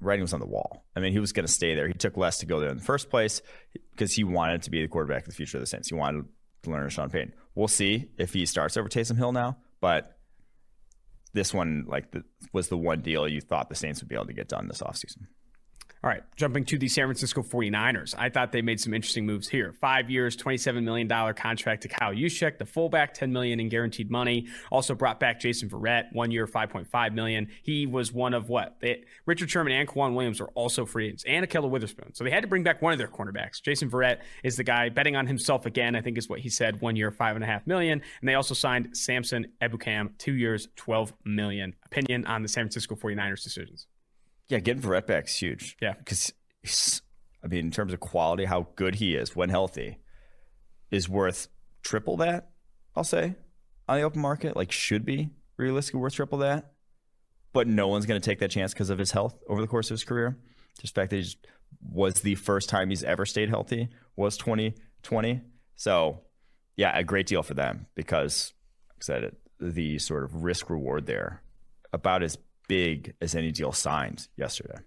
[0.00, 0.84] writing was on the wall.
[0.94, 1.88] I mean, he was going to stay there.
[1.88, 3.40] He took less to go there in the first place
[3.92, 5.88] because he wanted to be the quarterback of the future of the Saints.
[5.88, 6.26] He wanted
[6.62, 7.32] to learn Sean Payton.
[7.54, 10.15] We'll see if he starts over Taysom Hill now, but
[11.36, 14.26] this one like the, was the one deal you thought the Saints would be able
[14.26, 15.26] to get done this offseason.
[16.06, 18.14] All right, jumping to the San Francisco 49ers.
[18.16, 19.72] I thought they made some interesting moves here.
[19.72, 24.46] Five years, $27 million contract to Kyle Juszczyk, the fullback, 10 million in guaranteed money.
[24.70, 27.48] Also brought back Jason Verrett, one year, 5.5 million.
[27.64, 28.76] He was one of what?
[28.80, 32.14] They, Richard Sherman and K'Waun Williams are also free agents, and Ahkello Witherspoon.
[32.14, 33.60] So they had to bring back one of their cornerbacks.
[33.60, 36.80] Jason Verrett is the guy betting on himself again, I think is what he said,
[36.80, 38.00] one year, 5.5 million.
[38.20, 41.74] And they also signed Samson Ebukam, two years, 12 million.
[41.84, 43.88] Opinion on the San Francisco 49ers decisions.
[44.48, 45.76] Yeah, getting Verrett back is huge.
[45.80, 45.94] Yeah.
[45.98, 46.32] because
[47.42, 49.98] I mean, in terms of quality, how good he is when healthy
[50.90, 51.48] is worth
[51.82, 52.50] triple that.
[52.94, 53.36] I'll say
[53.88, 56.72] on the open market, like should be realistically worth triple that.
[57.52, 59.90] But no one's going to take that chance because of his health over the course
[59.90, 60.36] of his career.
[60.80, 61.38] Just the fact that he just
[61.82, 65.40] was the first time he's ever stayed healthy was 2020.
[65.76, 66.22] So
[66.76, 68.52] yeah, a great deal for them because,
[68.90, 71.42] like I said, the sort of risk reward there
[71.92, 72.36] about as
[72.68, 74.78] big as any deal signed yesterday.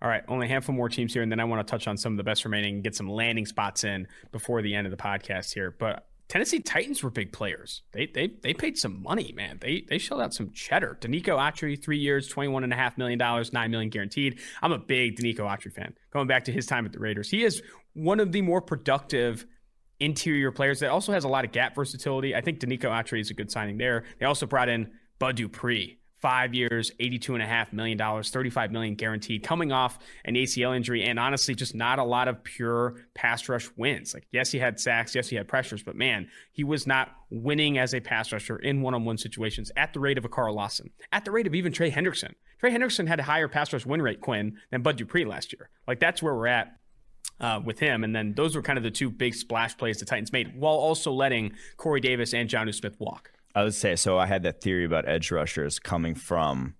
[0.00, 1.96] All right, only a handful more teams here, and then I want to touch on
[1.96, 4.92] some of the best remaining and get some landing spots in before the end of
[4.92, 5.74] the podcast here.
[5.76, 7.82] But Tennessee Titans were big players.
[7.92, 9.58] They they they paid some money, man.
[9.60, 10.98] They they shelled out some cheddar.
[11.00, 14.38] Denico Autry, three years, twenty one and a half million dollars, nine million guaranteed.
[14.62, 15.94] I'm a big Denico Autry fan.
[16.12, 17.62] Going back to his time at the Raiders, he is
[17.94, 19.46] one of the more productive
[20.00, 22.36] interior players that also has a lot of gap versatility.
[22.36, 24.04] I think Denico Autry is a good signing there.
[24.20, 29.98] They also brought in Bud Dupree, five years, $82.5 million, 35 million guaranteed, coming off
[30.24, 34.14] an ACL injury, and honestly, just not a lot of pure pass rush wins.
[34.14, 37.78] Like, yes, he had sacks, yes, he had pressures, but man, he was not winning
[37.78, 40.54] as a pass rusher in one on one situations at the rate of a Carl
[40.54, 42.34] Lawson, at the rate of even Trey Hendrickson.
[42.58, 45.70] Trey Hendrickson had a higher pass rush win rate, Quinn, than Bud Dupree last year.
[45.86, 46.74] Like, that's where we're at.
[47.40, 48.02] Uh, with him.
[48.02, 50.74] And then those were kind of the two big splash plays the Titans made while
[50.74, 53.30] also letting Corey Davis and Jonnu Smith walk.
[53.54, 54.18] I would say so.
[54.18, 56.74] I had that theory about edge rushers coming from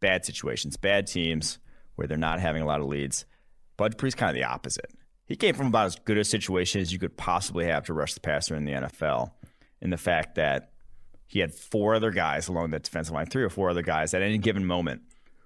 [0.00, 1.58] bad situations, bad teams
[1.94, 3.24] where they're not having a lot of leads.
[3.76, 4.90] Bud Dupree's kind of the opposite.
[5.26, 8.14] He came from about as good a situation as you could possibly have to rush
[8.14, 9.32] the passer in the NFL.
[9.80, 10.72] In the fact that
[11.26, 14.22] he had four other guys along the defensive line, three or four other guys at
[14.22, 15.02] any given moment,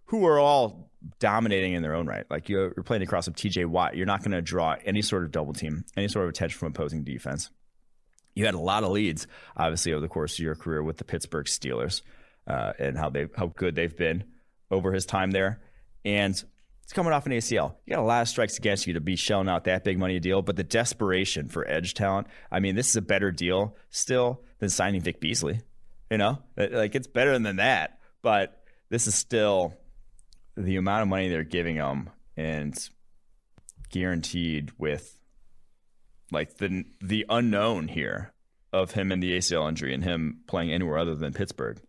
[0.07, 2.27] who are all dominating in their own right.
[2.31, 5.31] Like you're, playing across with TJ Watt, you're not going to draw any sort of
[5.31, 7.51] double team, any sort of attention from opposing defense
[8.35, 9.27] you had a lot of leads,
[9.57, 12.03] obviously, over the course of your career with the Pittsburgh Steelers
[12.47, 14.25] uh, and how they how good they've been
[14.71, 15.61] over his time there.
[16.05, 16.43] And
[16.91, 17.75] it's coming off an ACL.
[17.87, 20.19] You got a lot of strikes against you to be shelling out that big money
[20.19, 22.27] deal, but the desperation for edge talent.
[22.51, 25.61] I mean, this is a better deal still than signing Vic Beasley.
[26.11, 29.75] You know, like it's better than that, but this is still
[30.57, 32.77] the amount of money they're giving him and
[33.91, 35.20] guaranteed with
[36.33, 38.33] like the the unknown here
[38.73, 41.81] of him and the ACL injury and him playing anywhere other than Pittsburgh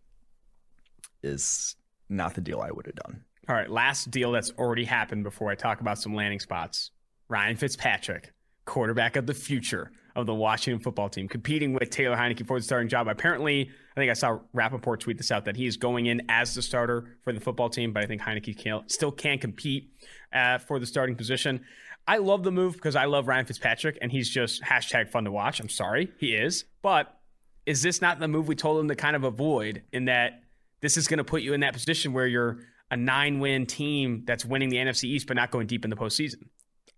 [1.22, 1.76] is
[2.08, 3.24] not the deal I would have done.
[3.48, 6.90] All right, last deal that's already happened before I talk about some landing spots.
[7.28, 8.32] Ryan Fitzpatrick,
[8.64, 12.64] quarterback of the future of the Washington football team, competing with Taylor Heinicke for the
[12.64, 13.08] starting job.
[13.08, 16.54] Apparently, I think I saw Rappaport tweet this out that he is going in as
[16.54, 19.90] the starter for the football team, but I think Heinicke can, still can compete
[20.32, 21.64] uh, for the starting position.
[22.06, 25.30] I love the move because I love Ryan Fitzpatrick and he's just hashtag fun to
[25.30, 25.60] watch.
[25.60, 26.64] I'm sorry, he is.
[26.82, 27.16] But
[27.64, 30.42] is this not the move we told him to kind of avoid in that
[30.80, 32.58] this is going to put you in that position where you're
[32.90, 35.96] a nine win team that's winning the NFC East but not going deep in the
[35.96, 36.48] postseason?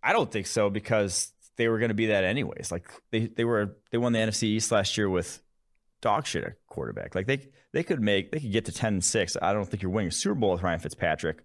[0.03, 2.73] I don't think so because they were going to be that anyways.
[2.73, 5.43] Like they, they were they won the NFC East last year with
[6.01, 7.15] dog shit at quarterback.
[7.15, 9.37] Like they they could make they could get to 10-6.
[9.41, 11.39] I don't think you're winning a Super Bowl with Ryan Fitzpatrick.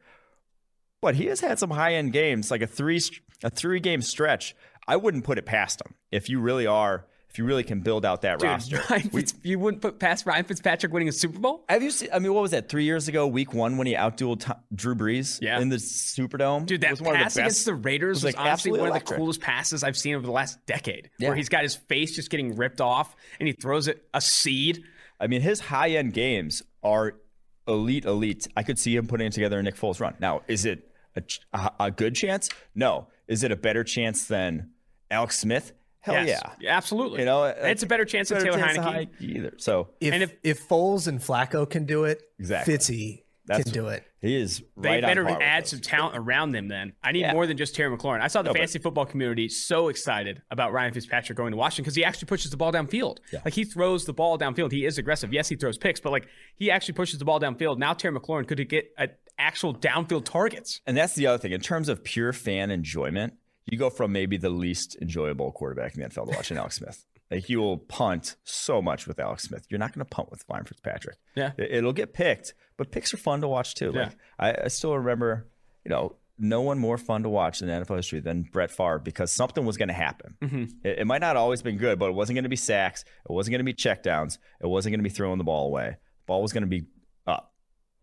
[1.02, 3.02] But he has had some high end games, like a three
[3.44, 4.56] a three game stretch.
[4.88, 7.06] I wouldn't put it past him if you really are.
[7.30, 8.82] If you really can build out that Dude, roster,
[9.14, 11.64] we, you wouldn't put past Ryan Fitzpatrick winning a Super Bowl.
[11.70, 12.10] Have you seen?
[12.12, 12.70] I mean, what was that?
[12.70, 15.60] Three years ago, Week One, when he outdueled Tom, Drew Brees yeah.
[15.60, 16.66] in the Superdome.
[16.66, 17.46] Dude, that was one pass the best.
[17.46, 19.04] against the Raiders was, was like honestly one electric.
[19.04, 21.12] of the coolest passes I've seen over the last decade.
[21.20, 21.30] Yeah.
[21.30, 24.84] Where he's got his face just getting ripped off, and he throws it a seed.
[25.20, 27.14] I mean, his high end games are
[27.68, 28.48] elite, elite.
[28.58, 30.16] I could see him putting together a Nick Foles run.
[30.20, 30.89] Now, is it
[31.54, 32.50] a, a, good chance?
[32.76, 33.08] No.
[33.28, 34.72] Is it a better chance than
[35.12, 35.74] Alex Smith?
[36.02, 36.42] Hell yes.
[36.60, 36.76] yeah.
[36.76, 37.20] absolutely.
[37.20, 39.22] You know, it's a better chance than Taylor chance Heinicke.
[39.22, 39.54] either.
[39.58, 42.74] So if, and if if Foles and Flacco can do it, exactly.
[42.74, 44.04] Fitzy That's, can do it.
[44.22, 44.62] He is.
[44.76, 46.68] They right better add some talent around them.
[46.68, 47.34] Then I need yeah.
[47.34, 48.22] more than just Terry McLaurin.
[48.22, 51.58] I saw the no, fantasy but, football community so excited about Ryan Fitzpatrick going to
[51.58, 53.20] Washington because he actually pushes the ball downfield.
[53.32, 53.40] Yeah.
[53.46, 54.74] Like he throws the ball downfield.
[54.74, 55.32] He is aggressive.
[55.32, 57.78] Yes, he throws picks, but like he actually pushes the ball downfield.
[57.78, 59.10] Now Terry McLaurin could get a,
[59.40, 60.82] actual downfield targets.
[60.86, 61.52] And that's the other thing.
[61.52, 63.34] In terms of pure fan enjoyment,
[63.66, 67.06] you go from maybe the least enjoyable quarterback in the NFL to watching Alex Smith.
[67.32, 69.66] Like you will punt so much with Alex Smith.
[69.70, 71.18] You're not going to punt with Ryan Fitzpatrick.
[71.36, 73.92] Yeah, it'll get picked, but picks are fun to watch too.
[73.92, 75.48] Like I, I still remember,
[75.86, 79.32] you know, no one more fun to watch in NFL history than Brett Favre because
[79.32, 80.38] something was going to happen.
[80.42, 80.64] Mm-hmm.
[80.84, 83.04] It, it, might not always been good, but it wasn't going to be sacks.
[83.30, 84.38] It wasn't going to be checkdowns.
[84.62, 85.90] It wasn't going to be throwing the ball away.
[85.90, 86.86] The ball was going to be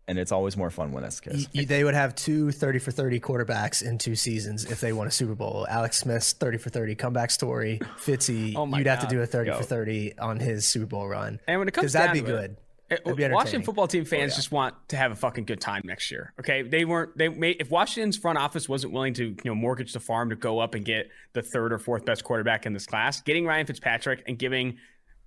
[0.07, 1.67] and it's always more fun when that's the case.
[1.67, 5.11] they would have two 30 for 30 quarterbacks in two seasons if they won a
[5.11, 5.67] Super Bowl.
[5.69, 7.79] Alex Smith's 30 for 30 comeback story.
[7.99, 8.99] Fitzy, oh you'd God.
[8.99, 9.57] have to do a 30 Yo.
[9.57, 11.39] for 30 on his Super Bowl run.
[11.47, 12.57] And when it comes eh, that'd be good.
[12.89, 14.35] It, Washington football team oh, fans oh, yeah.
[14.37, 16.31] just want to have a fucking good time next year.
[16.39, 17.17] Okay, they weren't.
[17.17, 20.37] They made if Washington's front office wasn't willing to you know mortgage the farm to
[20.37, 23.65] go up and get the third or fourth best quarterback in this class, getting Ryan
[23.65, 24.77] Fitzpatrick and giving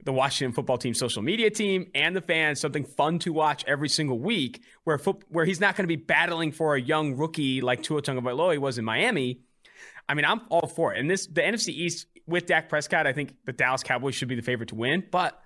[0.04, 3.88] the Washington football team social media team and the fans something fun to watch every
[3.88, 4.98] single week where
[5.28, 8.78] where he's not going to be battling for a young rookie like Tua Tagovailoa was
[8.78, 9.40] in Miami.
[10.08, 11.00] I mean, I'm all for it.
[11.00, 14.34] And this the NFC East with Dak Prescott, I think the Dallas Cowboys should be
[14.34, 15.40] the favorite to win, but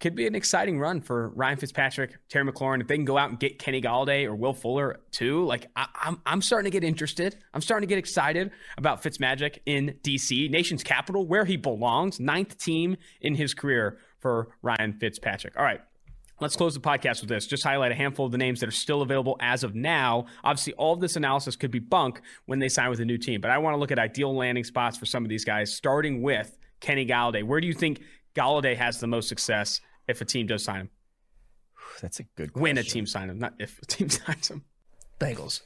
[0.00, 2.80] could be an exciting run for Ryan Fitzpatrick, Terry McLaurin.
[2.80, 5.82] If they can go out and get Kenny Golladay or Will Fuller too, like I,
[5.82, 7.36] am I'm, I'm starting to get interested.
[7.52, 12.20] I'm starting to get excited about Fitzmagic in DC, nation's capital, where he belongs.
[12.20, 15.56] Ninth team in his career for Ryan Fitzpatrick.
[15.56, 15.80] All right.
[16.40, 17.48] Let's close the podcast with this.
[17.48, 20.26] Just highlight a handful of the names that are still available as of now.
[20.44, 23.40] Obviously, all of this analysis could be bunk when they sign with a new team,
[23.40, 26.22] but I want to look at ideal landing spots for some of these guys, starting
[26.22, 27.42] with Kenny Golladay.
[27.42, 28.02] Where do you think
[28.36, 30.90] Golladay has the most success if a team does sign him?
[32.00, 32.62] That's a good question.
[32.62, 34.64] When a team signs him, not if a team signs him.
[35.20, 35.60] Bengals.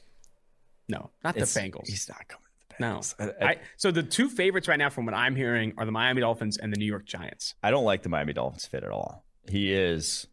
[0.89, 1.87] No, not it's, the Bengals.
[1.87, 3.15] He's not coming to the Bengals.
[3.19, 3.33] No.
[3.41, 6.21] I, I, so the two favorites right now, from what I'm hearing, are the Miami
[6.21, 7.55] Dolphins and the New York Giants.
[7.63, 9.23] I don't like the Miami Dolphins fit at all.
[9.49, 10.27] He is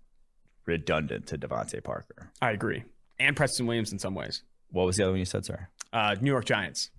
[0.66, 2.30] redundant to DeVante Parker.
[2.40, 2.84] I agree.
[3.18, 4.42] And Preston Williams in some ways.
[4.70, 5.68] What was the other one you said, sir?
[5.92, 6.90] Uh, New York Giants.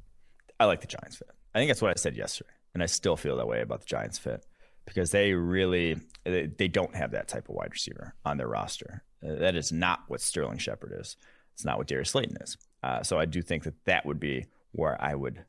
[0.60, 1.30] I like the Giants fit.
[1.56, 2.52] I think that's what I said yesterday.
[2.74, 4.46] And I still feel that way about the Giants fit
[4.94, 9.04] because they really they don't have that type of wide receiver on their roster.
[9.26, 11.16] Uh, that is not what Sterling Shepard is.
[11.54, 12.58] It's not what Darius Slayton is.
[12.84, 15.44] Uh, so I do think that that would be where I would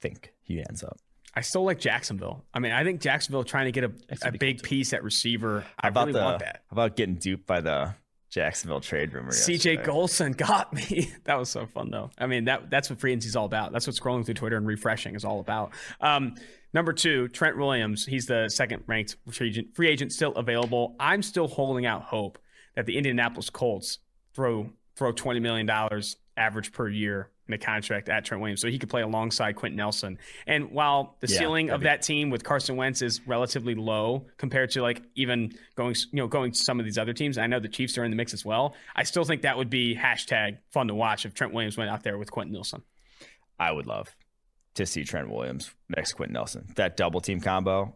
[0.00, 0.98] think he ends up.
[1.34, 2.44] I still like Jacksonville.
[2.52, 3.92] I mean, I think Jacksonville trying to get a,
[4.28, 5.64] a big piece at receiver.
[5.78, 6.62] I really the, want that.
[6.70, 7.94] How about getting duped by the
[8.32, 9.30] Jacksonville trade rumor?
[9.30, 11.12] CJ Golson got me.
[11.24, 12.10] that was so fun though.
[12.18, 13.72] I mean, that that's what free agency is all about.
[13.72, 15.72] That's what scrolling through Twitter and refreshing is all about.
[16.00, 16.36] Um,
[16.72, 18.06] number two, Trent Williams.
[18.06, 20.96] He's the second ranked free agent, free agent still available.
[20.98, 22.38] I'm still holding out hope
[22.74, 23.98] that the Indianapolis Colts
[24.32, 28.68] throw throw twenty million dollars average per year in a contract at Trent Williams, so
[28.68, 30.18] he could play alongside Quenton Nelson.
[30.46, 34.26] And while the yeah, ceiling of be- that team with Carson Wentz is relatively low
[34.36, 37.46] compared to like even going you know going to some of these other teams, I
[37.46, 38.74] know the Chiefs are in the mix as well.
[38.94, 42.02] I still think that would be hashtag fun to watch if Trent Williams went out
[42.02, 42.82] there with Quenton Nelson.
[43.58, 44.14] I would love
[44.74, 46.68] to see Trent Williams next Quenton Nelson.
[46.76, 47.94] That double team combo,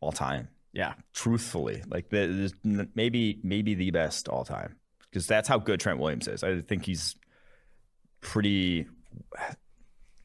[0.00, 0.48] all time.
[0.72, 2.52] Yeah, truthfully, like the,
[2.94, 4.76] maybe maybe the best all time
[5.10, 6.42] because that's how good Trent Williams is.
[6.42, 7.16] I think he's
[8.20, 8.86] pretty.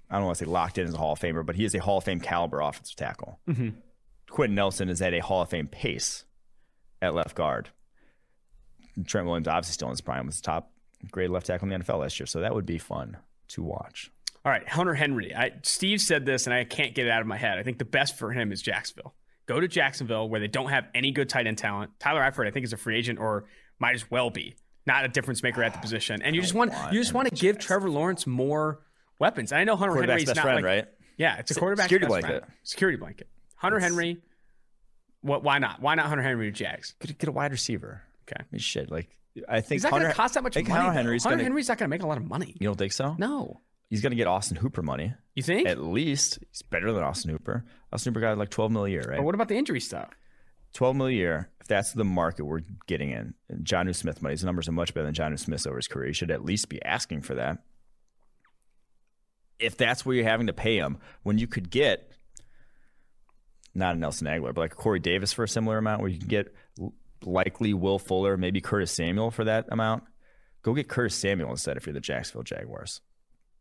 [0.10, 1.74] I don't want to say locked in as a Hall of Famer, but he is
[1.74, 3.40] a Hall of Fame caliber offensive tackle.
[3.48, 3.70] Mm-hmm.
[4.30, 6.26] Quenton Nelson is at a Hall of Fame pace
[7.02, 7.70] at left guard.
[9.06, 10.72] Trent Williams obviously still in his prime was the top
[11.12, 13.18] grade left tackle in the NFL last year, so that would be fun
[13.50, 14.12] to watch.
[14.46, 15.34] All right, Hunter Henry.
[15.34, 17.58] I, Steve said this, and I can't get it out of my head.
[17.58, 19.14] I think the best for him is Jacksonville.
[19.46, 21.92] Go to Jacksonville where they don't have any good tight end talent.
[22.00, 23.46] Tyler Eifert, I think, is a free agent or
[23.80, 24.56] might as well be
[24.86, 26.22] not a difference maker at the position.
[26.22, 28.82] And you just want, want you just want to give Trevor Lawrence more
[29.20, 29.52] weapons.
[29.52, 30.88] And I know Hunter Henry's best not friend, like, right?
[31.18, 32.28] Yeah, it's a quarterback security blanket.
[32.28, 32.54] Friend.
[32.64, 33.28] Security blanket.
[33.56, 34.22] Hunter it's, Henry.
[35.22, 35.44] What?
[35.44, 35.82] Why not?
[35.82, 36.96] Why not Hunter Henry to Jags?
[37.00, 38.02] Get, get a wide receiver.
[38.28, 38.42] Okay.
[38.42, 38.92] I mean, shit.
[38.92, 39.10] Like
[39.48, 40.70] I think he's not going to cost that much money.
[40.70, 42.56] Hunter Henry's, Hunter gonna, Henry's not going to make a lot of money.
[42.60, 43.16] You don't think so?
[43.18, 43.62] No.
[43.90, 45.14] He's going to get Austin Hooper money.
[45.36, 45.68] You think?
[45.68, 47.64] At least he's better than Austin Hooper.
[47.92, 49.18] Austin Hooper got like twelve mil a year, right?
[49.18, 50.10] But what about the injury stuff?
[50.74, 54.44] 12 mil a year, if that's the market we're getting in, Jonnu Smith money, his
[54.44, 56.08] numbers are much better than Jonnu Smith's over his career.
[56.08, 57.60] You should at least be asking for that.
[59.60, 62.12] If that's where you're having to pay him, when you could get
[63.76, 66.28] not a Nelson Agholor, but like Corey Davis for a similar amount, where you can
[66.28, 66.54] get
[67.24, 70.04] likely Will Fuller, maybe Curtis Samuel for that amount,
[70.62, 73.02] go get Curtis Samuel instead if you're the Jacksonville Jaguars.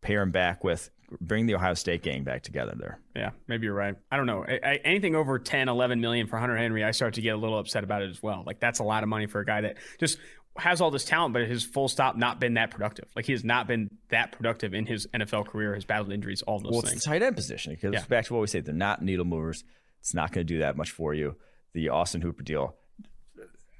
[0.00, 0.90] Pair him back with
[1.20, 2.98] bring the Ohio State gang back together there.
[3.14, 3.94] Yeah, maybe you're right.
[4.10, 4.44] I don't know.
[4.46, 7.36] I, I, anything over 10, 11 million for Hunter Henry, I start to get a
[7.36, 8.42] little upset about it as well.
[8.46, 10.18] Like that's a lot of money for a guy that just
[10.56, 13.08] has all this talent, but his full stop not been that productive.
[13.16, 15.74] Like he has not been that productive in his NFL career.
[15.74, 16.96] Has battled injuries, all those well, things.
[16.96, 17.74] It's tight end position.
[17.74, 18.04] Because yeah.
[18.08, 19.64] back to what we say, they're not needle movers.
[20.00, 21.36] It's not going to do that much for you.
[21.74, 22.76] The Austin Hooper deal,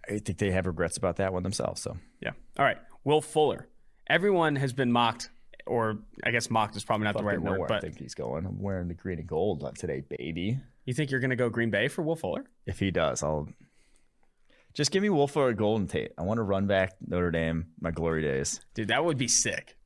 [0.09, 1.83] I think they have regrets about that one themselves.
[1.83, 2.31] So yeah.
[2.59, 3.69] All right, Will Fuller.
[4.09, 5.31] Everyone has been mocked
[5.67, 7.61] or I guess mocked is probably not the right word.
[7.69, 8.47] But I think he's going.
[8.47, 10.59] I'm wearing the green and gold today, baby.
[10.85, 12.45] You think you're going to go Green Bay for Will Fuller?
[12.67, 13.49] If he does, I'll
[14.75, 16.13] just give me Will Fuller, Golden Tate.
[16.19, 18.61] I want to run back Notre Dame, my glory days.
[18.75, 19.77] Dude, that would be sick.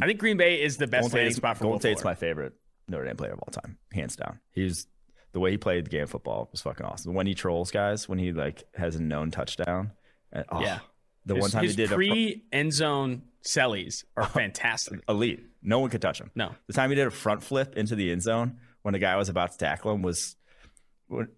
[0.00, 2.12] I think Green Bay is the best Golden landing spot for Golden Will Tate's Fuller.
[2.12, 2.52] my favorite
[2.88, 4.40] Notre Dame player of all time, hands down.
[4.52, 4.86] He's
[5.32, 7.12] the way he played the game of football was fucking awesome.
[7.14, 9.92] When he trolls guys, when he like has a known touchdown,
[10.32, 10.78] and, oh, yeah.
[11.26, 15.00] The one time he did pre a, end zone Sellies are oh, fantastic.
[15.08, 15.44] Elite.
[15.62, 16.30] No one could touch him.
[16.34, 16.54] No.
[16.66, 19.28] The time he did a front flip into the end zone when the guy was
[19.28, 20.36] about to tackle him was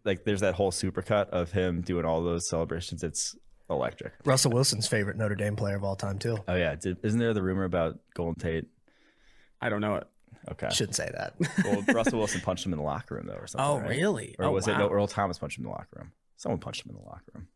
[0.04, 3.02] like there's that whole supercut of him doing all those celebrations.
[3.02, 3.36] It's
[3.68, 4.12] electric.
[4.24, 6.38] Russell Wilson's favorite Notre Dame player of all time too.
[6.46, 8.66] Oh yeah, Did, isn't there the rumor about Golden Tate?
[9.60, 10.06] I don't know it.
[10.48, 11.34] Okay, shouldn't say that.
[11.64, 13.66] well, Russell Wilson punched him in the locker room though, or something.
[13.68, 13.88] Oh right?
[13.88, 14.36] really?
[14.38, 14.74] Or oh, was wow.
[14.74, 14.88] it no?
[14.88, 16.12] Earl Thomas punched him in the locker room.
[16.36, 17.48] Someone punched him in the locker room.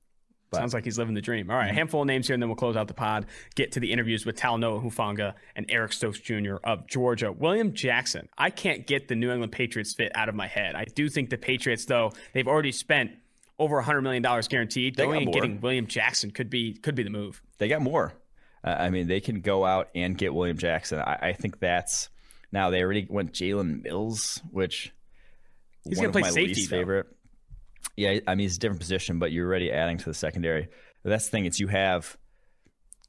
[0.51, 1.48] But, Sounds like he's living the dream.
[1.48, 1.76] All right, mm-hmm.
[1.76, 3.26] handful of names here, and then we'll close out the pod.
[3.55, 6.57] Get to the interviews with Talanoa Hufanga and Eric Stokes Jr.
[6.64, 7.30] of Georgia.
[7.30, 8.28] William Jackson.
[8.36, 10.74] I can't get the New England Patriots fit out of my head.
[10.74, 13.12] I do think the Patriots, though, they've already spent
[13.61, 14.96] over $100 million guaranteed.
[14.96, 17.40] They Going and getting William Jackson could be could be the move.
[17.59, 18.14] They got more.
[18.64, 20.98] Uh, I mean, they can go out and get William Jackson.
[20.98, 22.09] I, I think that's
[22.51, 24.92] now they already went Jalen Mills, which
[25.84, 26.66] he's going to play safety.
[26.66, 27.07] Favorite.
[27.97, 30.68] Yeah, I mean, it's a different position, but you're already adding to the secondary.
[31.05, 31.45] That's the thing.
[31.47, 32.16] It's you have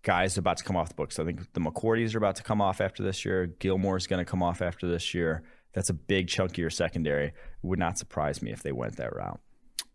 [0.03, 1.19] guys about to come off the books.
[1.19, 3.47] I think the McCourties are about to come off after this year.
[3.59, 5.43] Gilmore's going to come off after this year.
[5.73, 7.27] That's a big chunk of your secondary.
[7.27, 9.39] It would not surprise me if they went that route.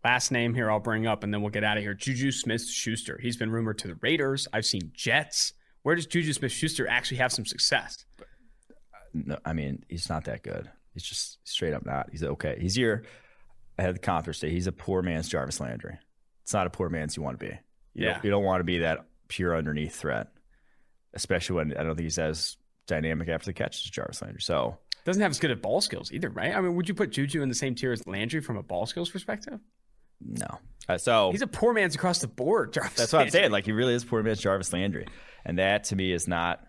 [0.03, 1.93] Last name here I'll bring up, and then we'll get out of here.
[1.93, 3.19] Juju Smith Schuster.
[3.21, 4.47] He's been rumored to the Raiders.
[4.53, 5.53] I've seen Jets.
[5.83, 8.05] Where does Juju Smith Schuster actually have some success?
[9.13, 10.69] No, I mean, he's not that good.
[10.93, 12.09] He's just straight up not.
[12.11, 12.57] He's okay.
[12.59, 13.03] He's your,
[13.77, 15.97] I had the conference say, he's a poor man's Jarvis Landry.
[16.43, 17.51] It's not a poor man's you want to be.
[17.93, 18.13] You yeah.
[18.13, 20.27] Don't, you don't want to be that pure underneath threat,
[21.13, 22.57] especially when I don't think he's as
[22.87, 24.41] dynamic after the catch as Jarvis Landry.
[24.41, 26.55] So, doesn't have as good at ball skills either, right?
[26.55, 28.85] I mean, would you put Juju in the same tier as Landry from a ball
[28.85, 29.59] skills perspective?
[30.19, 30.47] No.
[30.89, 32.73] Uh, so he's a poor man's across the board.
[32.73, 33.51] Jarvis that's what I'm saying.
[33.51, 35.07] Like he really is poor man's Jarvis Landry,
[35.45, 36.63] and that to me is not.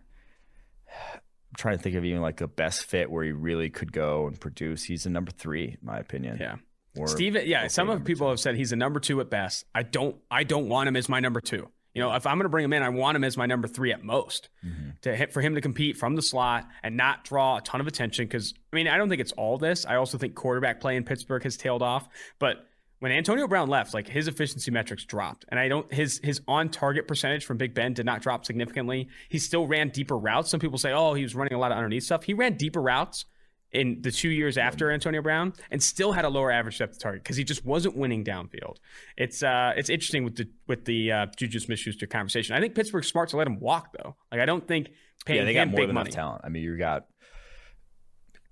[1.12, 4.26] I'm trying to think of even like a best fit where he really could go
[4.26, 4.84] and produce.
[4.84, 6.38] He's a number three, in my opinion.
[6.40, 6.56] Yeah.
[6.98, 8.30] Or Steven, yeah, some of people two.
[8.30, 9.64] have said he's a number two at best.
[9.74, 11.68] I don't, I don't want him as my number two.
[11.94, 13.66] You know, if I'm going to bring him in, I want him as my number
[13.66, 14.90] three at most mm-hmm.
[15.02, 17.86] to hit for him to compete from the slot and not draw a ton of
[17.86, 18.26] attention.
[18.26, 19.84] Because I mean, I don't think it's all this.
[19.84, 22.68] I also think quarterback play in Pittsburgh has tailed off, but
[23.00, 26.68] when Antonio Brown left, like his efficiency metrics dropped, and I don't his his on
[26.68, 29.08] target percentage from Big Ben did not drop significantly.
[29.28, 30.50] He still ran deeper routes.
[30.50, 32.24] Some people say, oh, he was running a lot of underneath stuff.
[32.24, 33.24] He ran deeper routes
[33.72, 36.98] in the two years after Antonio Brown, and still had a lower average depth of
[37.00, 38.76] target because he just wasn't winning downfield.
[39.16, 42.54] It's uh it's interesting with the with the uh, Juju Smith-Schuster conversation.
[42.54, 44.16] I think Pittsburgh's smart to let him walk though.
[44.32, 44.90] Like I don't think
[45.26, 46.10] paying yeah, they got more than money.
[46.10, 46.42] talent.
[46.44, 47.06] I mean, you got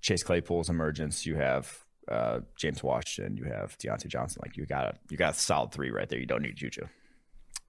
[0.01, 1.25] Chase Claypool's emergence.
[1.25, 1.75] You have
[2.07, 4.41] uh, James Washington, you have Diontae Johnson.
[4.45, 6.19] Like you got a you got a solid three right there.
[6.19, 6.83] You don't need Juju.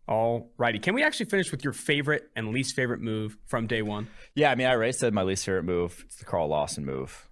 [0.06, 0.78] All righty.
[0.78, 4.08] Can we actually finish with your favorite and least favorite move from day one?
[4.34, 6.02] Yeah, I mean, I already said my least favorite move.
[6.06, 7.28] It's the Carl Lawson move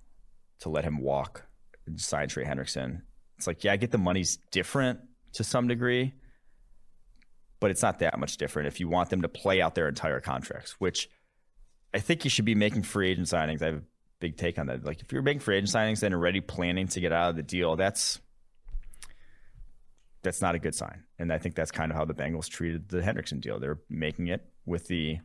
[0.61, 1.47] to let him walk
[1.87, 3.03] and sign Trey Hendrickson.
[3.37, 5.01] It's like, yeah, I get the money's different
[5.35, 6.15] to some degree,
[7.61, 10.21] but it's not that much different if you want them to play out their entire
[10.21, 11.09] contracts, which
[11.93, 13.63] I think you should be making free agent signings.
[13.63, 13.83] I have a
[14.21, 14.85] big take on that.
[14.85, 17.43] Like if you're making free agent signings and already planning to get out of the
[17.43, 18.21] deal, that's
[20.23, 21.05] that's not a good sign.
[21.19, 23.61] And I think that's kind of how the Bengals treated the Hendrickson deal.
[23.61, 25.19] They're making it with the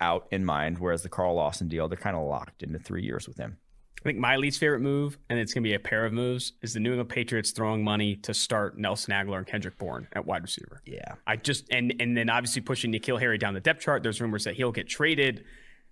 [0.00, 3.26] out in mind, whereas the Carl Lawson deal, they're kind of locked into three years
[3.26, 3.56] with him.
[4.02, 6.54] I think my least favorite move, and it's going to be a pair of moves,
[6.60, 10.26] is the New England Patriots throwing money to start Nelson Agholor and Kendrick Bourne at
[10.26, 10.82] wide receiver.
[10.84, 14.02] Yeah, I just and and then obviously pushing N'Keal Harry down the depth chart.
[14.02, 15.44] There's rumors that he'll get traded.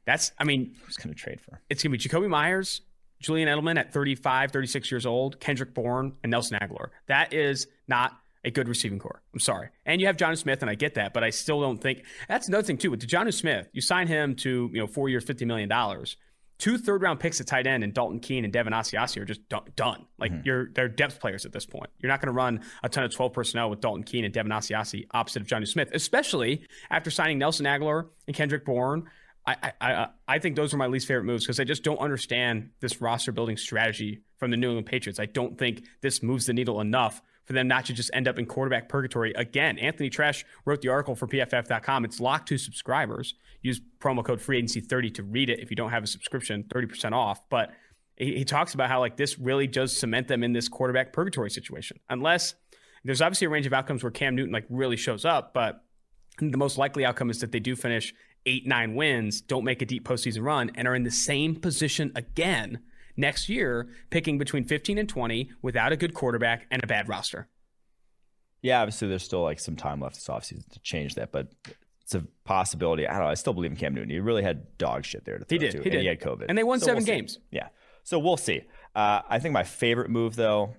[0.06, 1.60] That's, I mean, who's going to trade for?
[1.68, 2.80] It's going to be Jakobi Myers,
[3.20, 6.88] Julian Edelman at 35, 36 years old, Kendrick Bourne, and Nelson Agholor.
[7.06, 9.22] That is not a good receiving core.
[9.32, 9.68] I'm sorry.
[9.84, 12.48] And you have Jonnu Smith, and I get that, but I still don't think that's
[12.48, 12.90] another thing too.
[12.90, 16.16] With Jonnu Smith, you sign him to you know four years, fifty million dollars.
[16.60, 19.40] Two third round picks at tight end and Dalton Keene and Devin Asiasi are just
[19.48, 20.06] done.
[20.18, 20.42] Like mm-hmm.
[20.44, 21.90] you're they're depth players at this point.
[21.98, 24.52] You're not going to run a ton of 12 personnel with Dalton Keene and Devin
[24.52, 29.08] Asiasi opposite of Jonnu Smith, especially after signing Nelson Agholor and Kendrick Bourne
[29.46, 32.70] I, I, I think those are my least favorite moves because I just don't understand
[32.80, 35.18] this roster building strategy from the New England Patriots.
[35.18, 38.38] I don't think this moves the needle enough for them not to just end up
[38.38, 39.76] in quarterback purgatory again.
[39.76, 42.04] Anthony Treash wrote the article for PFF.com.
[42.04, 43.34] It's locked to subscribers.
[43.60, 47.40] Use promo code FreeAgency30 to read it if you don't have a subscription, 30% off.
[47.50, 47.72] But
[48.16, 51.50] he, he talks about how like this really does cement them in this quarterback purgatory
[51.50, 51.98] situation.
[52.08, 52.54] Unless
[53.02, 55.82] there's obviously a range of outcomes where Cam Newton like really shows up, but
[56.38, 58.14] the most likely outcome is that they do finish
[58.46, 62.12] eight, nine wins, don't make a deep postseason run, and are in the same position
[62.14, 62.78] again
[63.20, 67.48] next year, picking between 15 and 20 without a good quarterback and a bad roster.
[68.62, 71.48] Yeah, obviously there's still like some time left this offseason to change that, but
[72.02, 73.06] it's a possibility.
[73.06, 73.28] I don't know.
[73.28, 74.10] I still believe in Cam Newton.
[74.10, 75.72] He really had dog shit there to throw He did.
[75.72, 76.00] To, he did.
[76.00, 76.46] he had COVID.
[76.48, 77.38] And they won so 7 we'll games.
[77.50, 77.68] Yeah.
[78.02, 78.62] So we'll see.
[78.94, 80.74] Uh, I think my favorite move, though,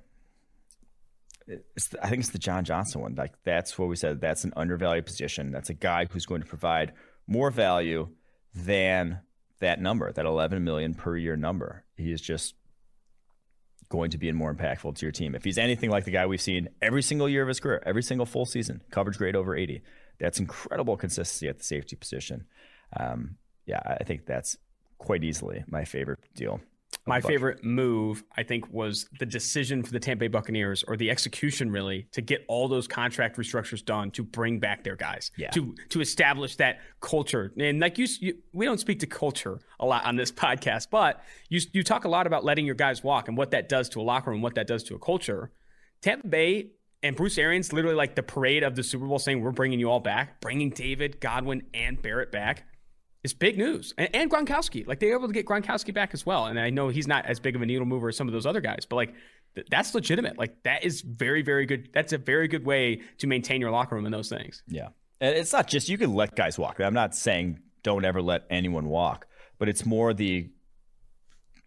[1.47, 1.63] the,
[2.01, 3.15] I think it's the John Johnson one.
[3.15, 4.21] Like that's what we said.
[4.21, 5.51] That's an undervalued position.
[5.51, 6.93] That's a guy who's going to provide–
[7.31, 8.09] more value
[8.53, 9.21] than
[9.61, 11.85] that number, that 11 million per year number.
[11.95, 12.55] He is just
[13.89, 15.35] going to be more impactful to your team.
[15.35, 18.03] If he's anything like the guy we've seen every single year of his career, every
[18.03, 19.81] single full season, coverage grade over 80,
[20.19, 22.45] that's incredible consistency at the safety position.
[22.97, 24.57] Um, yeah, I think that's
[24.97, 26.61] quite easily my favorite deal.
[27.07, 31.09] My favorite move, I think, was the decision for the Tampa Bay Buccaneers, or the
[31.09, 35.49] execution, really, to get all those contract restructures done to bring back their guys, yeah.
[35.51, 37.51] to to establish that culture.
[37.57, 41.23] And like you, you, we don't speak to culture a lot on this podcast, but
[41.49, 44.01] you you talk a lot about letting your guys walk and what that does to
[44.01, 45.51] a locker room, what that does to a culture.
[46.01, 46.71] Tampa Bay
[47.03, 49.89] and Bruce Arians literally like the parade of the Super Bowl saying, We're bringing you
[49.89, 52.65] all back, bringing David, Godwin, and Barrett back
[53.23, 53.93] is big news.
[53.97, 56.45] And, and Gronkowski, like they were able to get Gronkowski back as well.
[56.45, 58.45] And I know he's not as big of a needle mover as some of those
[58.45, 59.13] other guys, but like
[59.55, 60.37] th- that's legitimate.
[60.37, 61.89] Like that is very, very good.
[61.93, 64.63] That's a very good way to maintain your locker room and those things.
[64.67, 64.89] Yeah.
[65.19, 66.79] And it's not just you can let guys walk.
[66.79, 69.27] I'm not saying don't ever let anyone walk,
[69.59, 70.49] but it's more the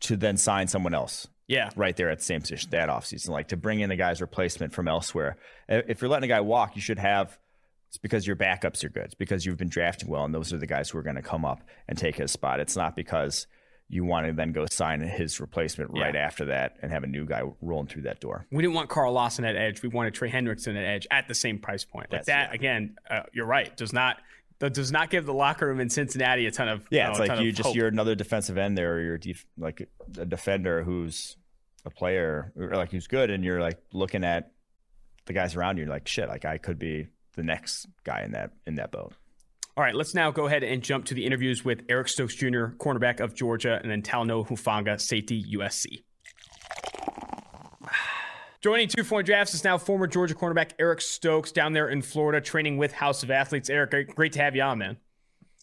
[0.01, 1.29] to then sign someone else.
[1.47, 1.71] Yeah.
[1.77, 3.29] Right there at the same position that offseason.
[3.29, 5.37] Like to bring in a guy's replacement from elsewhere.
[5.69, 7.39] If you're letting a guy walk, you should have
[7.95, 9.05] it's because your backups are good.
[9.05, 11.23] It's because you've been drafting well, and those are the guys who are going to
[11.23, 12.59] come up and take his spot.
[12.59, 13.47] It's not because
[13.89, 16.03] you want to then go sign his replacement yeah.
[16.03, 18.47] right after that and have a new guy rolling through that door.
[18.51, 19.81] We didn't want Carl Lawson at edge.
[19.81, 22.11] We wanted Trey Hendrickson at edge at the same price point.
[22.11, 22.55] Like That's, that yeah.
[22.55, 23.77] again, uh, you're right.
[23.77, 24.17] Does not
[24.59, 27.03] that does not give the locker room in Cincinnati a ton of yeah.
[27.03, 27.77] You know, it's like you just hope.
[27.77, 29.89] you're another defensive end there, or you're def- like
[30.19, 31.37] a defender who's
[31.85, 34.51] a player or like who's good, and you're like looking at
[35.27, 38.51] the guys around you, like shit, like I could be the next guy in that
[38.67, 39.15] in that boat.
[39.77, 42.67] All right, let's now go ahead and jump to the interviews with Eric Stokes Jr.,
[42.79, 46.05] cornerback of Georgia, and then Talanoa Hufanga, safety USC.
[48.61, 52.41] Joining two point drafts is now former Georgia cornerback Eric Stokes down there in Florida,
[52.41, 53.69] training with House of Athletes.
[53.69, 54.97] Eric, great, great to have you on, man.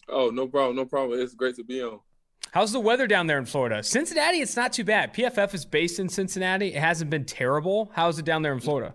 [0.09, 1.19] Oh, no problem, no problem.
[1.21, 2.01] It's great to be on.
[2.51, 3.81] How's the weather down there in Florida?
[3.81, 5.13] Cincinnati, it's not too bad.
[5.13, 6.73] PFF is based in Cincinnati.
[6.73, 7.91] It hasn't been terrible.
[7.95, 8.93] How's it down there in Florida?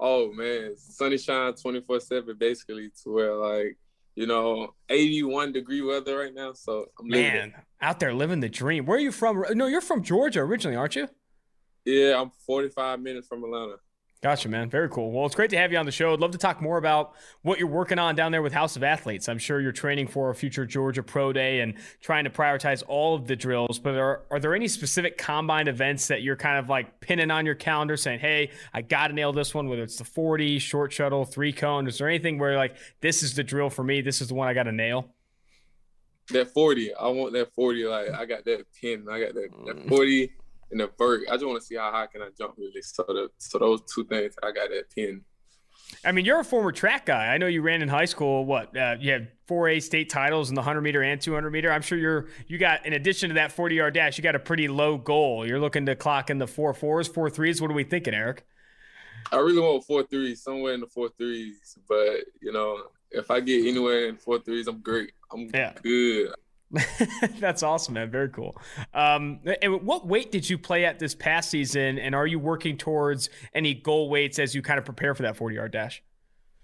[0.00, 3.78] Oh man, sunny shine twenty four seven, basically to where like
[4.14, 6.52] you know eighty one degree weather right now.
[6.52, 8.86] So I'm man out there living the dream.
[8.86, 9.44] Where are you from?
[9.52, 11.08] No, you're from Georgia originally, aren't you?
[11.84, 13.76] Yeah, I'm forty five minutes from Atlanta.
[14.20, 14.68] Gotcha, man.
[14.68, 15.12] Very cool.
[15.12, 16.12] Well, it's great to have you on the show.
[16.12, 17.12] I'd love to talk more about
[17.42, 19.28] what you're working on down there with House of Athletes.
[19.28, 23.14] I'm sure you're training for a future Georgia Pro Day and trying to prioritize all
[23.14, 23.78] of the drills.
[23.78, 27.46] But are, are there any specific combine events that you're kind of like pinning on
[27.46, 30.92] your calendar saying, hey, I got to nail this one, whether it's the 40, short
[30.92, 31.86] shuttle, three cone?
[31.86, 34.00] Is there anything where like, this is the drill for me?
[34.00, 35.14] This is the one I got to nail?
[36.30, 36.92] That 40.
[36.94, 37.84] I want that 40.
[37.84, 39.06] Like, I got that pin.
[39.08, 40.32] I got that, that 40
[40.70, 41.22] in the vert.
[41.30, 42.82] I just want to see how high can I jump really.
[42.82, 45.22] So the so those two things, I got that pin.
[46.04, 47.28] I mean, you're a former track guy.
[47.28, 48.44] I know you ran in high school.
[48.44, 51.50] What uh, you had four A state titles in the hundred meter and two hundred
[51.50, 51.72] meter.
[51.72, 54.40] I'm sure you're you got in addition to that forty yard dash, you got a
[54.40, 55.46] pretty low goal.
[55.46, 57.60] You're looking to clock in the four fours, four threes.
[57.60, 58.44] What are we thinking, Eric?
[59.32, 61.78] I really want four threes, somewhere in the four threes.
[61.88, 65.12] But you know, if I get anywhere in four threes, I'm great.
[65.32, 65.72] I'm yeah.
[65.82, 66.32] good.
[67.40, 68.10] That's awesome, man.
[68.10, 68.56] Very cool.
[68.92, 71.98] Um, and what weight did you play at this past season?
[71.98, 75.36] And are you working towards any goal weights as you kind of prepare for that
[75.36, 76.02] 40 yard dash?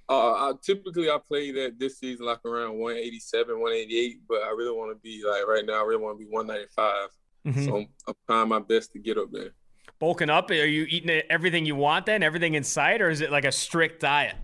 [0.09, 4.77] Uh, I, typically, I play that this season like around 187, 188, but I really
[4.77, 7.09] want to be like right now, I really want to be 195.
[7.47, 7.65] Mm-hmm.
[7.65, 9.55] So I'm, I'm trying my best to get up there.
[9.99, 13.31] Bulking up, are you eating everything you want then, everything in sight, or is it
[13.31, 14.35] like a strict diet?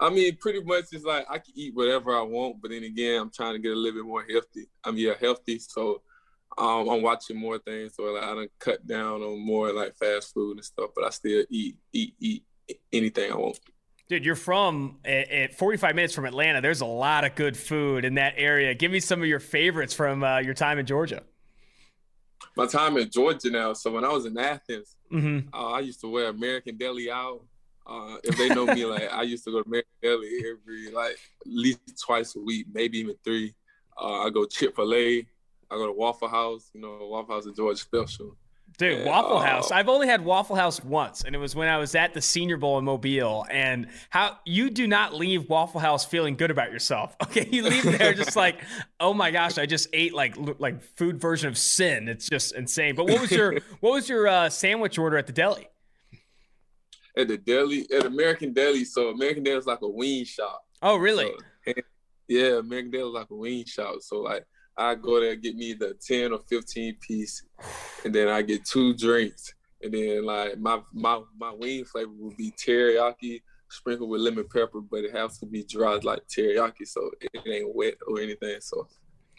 [0.00, 3.20] I mean, pretty much it's like I can eat whatever I want, but then again,
[3.20, 4.68] I'm trying to get a little bit more healthy.
[4.84, 5.58] I mean, yeah, healthy.
[5.58, 6.02] So
[6.56, 7.94] um, I'm watching more things.
[7.96, 11.10] So like I don't cut down on more like fast food and stuff, but I
[11.10, 12.44] still eat, eat, eat
[12.92, 13.58] anything I want.
[14.08, 16.62] Dude, you're from at 45 minutes from Atlanta.
[16.62, 18.74] There's a lot of good food in that area.
[18.74, 21.22] Give me some of your favorites from uh, your time in Georgia.
[22.56, 23.74] My time in Georgia now.
[23.74, 25.54] So when I was in Athens, mm-hmm.
[25.54, 27.42] uh, I used to wear American Deli out.
[27.88, 31.12] Uh, if they know me, like I used to go to Mary Deli every like
[31.12, 33.54] at least twice a week, maybe even three.
[34.00, 35.26] Uh, I go Chick Fil A.
[35.70, 36.70] I go to Waffle House.
[36.74, 38.36] You know, Waffle House is George special.
[38.76, 39.70] Dude, and, Waffle uh, House.
[39.72, 42.58] I've only had Waffle House once, and it was when I was at the Senior
[42.58, 43.46] Bowl in Mobile.
[43.50, 47.16] And how you do not leave Waffle House feeling good about yourself.
[47.28, 48.58] Okay, you leave there just like,
[49.00, 52.08] oh my gosh, I just ate like like food version of sin.
[52.08, 52.94] It's just insane.
[52.94, 55.68] But what was your what was your uh, sandwich order at the deli?
[57.18, 58.84] At the deli at American Deli.
[58.84, 60.64] So American Deli is like a wing shop.
[60.80, 61.32] Oh, really?
[61.66, 61.74] So,
[62.28, 63.96] yeah, American Deli is like a wing shop.
[64.00, 64.46] So like
[64.76, 67.42] I go there get me the ten or fifteen piece,
[68.04, 69.52] and then I get two drinks,
[69.82, 74.80] and then like my my my wing flavor would be teriyaki sprinkled with lemon pepper,
[74.80, 78.56] but it has to be dry like teriyaki, so it ain't wet or anything.
[78.60, 78.86] So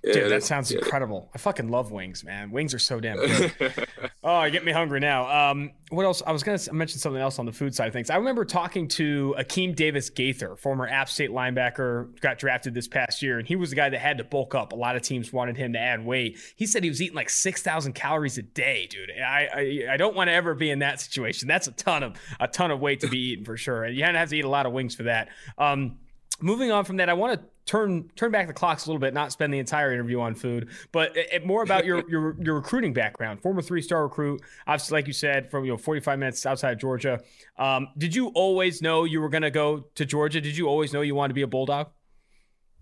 [0.04, 0.80] Yeah, Dude, that sounds yeah.
[0.80, 1.30] incredible.
[1.34, 2.52] I fucking love wings, man.
[2.52, 3.18] Wings are so damn
[3.58, 3.88] good.
[4.24, 5.52] oh, you get me hungry now.
[5.52, 6.22] Um, what else?
[6.26, 8.10] I was going to mention something else on the food side of things.
[8.10, 13.22] I remember talking to Akeem Davis Gaither, former App State linebacker, got drafted this past
[13.22, 14.72] year, and he was the guy that had to bulk up.
[14.72, 16.40] A lot of teams wanted him to add weight.
[16.56, 19.12] He said he was eating like 6,000 calories a day, dude.
[19.12, 21.48] I, I, I don't want to ever be in that situation.
[21.48, 23.84] That's a ton of a ton of weight to be eating for sure.
[23.84, 25.30] And you have to eat a lot of wings for that.
[25.58, 25.98] Um,
[26.42, 29.14] moving on from that, I want to turn turn back the clocks a little bit,
[29.14, 32.94] not spend the entire interview on food, but it, more about your, your your recruiting
[32.94, 33.40] background.
[33.42, 36.80] Former three star recruit, obviously, like you said, from you know 45 minutes outside of
[36.80, 37.20] Georgia.
[37.58, 40.42] Um, did you always know you were going to go to Georgia?
[40.42, 41.90] Did you always know you wanted to be a bulldog?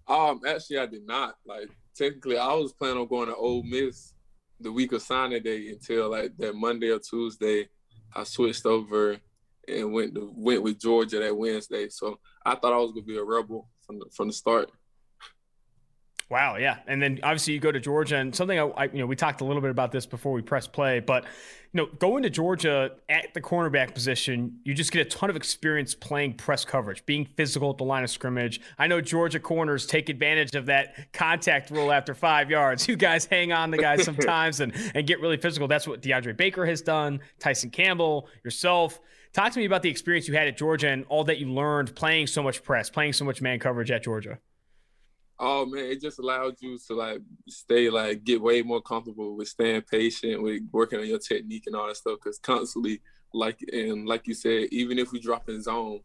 [0.07, 1.35] Um, actually, I did not.
[1.45, 4.13] Like technically, I was planning on going to Ole Miss
[4.61, 7.67] the week of signing day until like that Monday or Tuesday.
[8.15, 9.17] I switched over
[9.67, 11.89] and went to, went with Georgia that Wednesday.
[11.89, 14.69] So I thought I was gonna be a rebel from the, from the start.
[16.29, 19.05] Wow, yeah, and then obviously you go to Georgia, and something I, I, you know
[19.05, 21.23] we talked a little bit about this before we press play, but
[21.71, 25.37] you know going to Georgia at the cornerback position, you just get a ton of
[25.37, 28.59] experience playing press coverage, being physical at the line of scrimmage.
[28.77, 32.85] I know Georgia corners take advantage of that contact rule after five yards.
[32.97, 35.69] You guys hang on the guys sometimes and and get really physical.
[35.69, 38.99] That's what DeAndre Baker has done, Tyson Campbell, yourself.
[39.33, 41.95] Talk to me about the experience you had at Georgia and all that you learned
[41.95, 44.39] playing so much press, playing so much man coverage at Georgia.
[45.39, 49.47] Oh man, it just allowed you to like stay like get way more comfortable with
[49.47, 52.17] staying patient, with working on your technique and all that stuff.
[52.23, 53.01] Because constantly,
[53.33, 55.99] like and like you said, even if we drop in zone,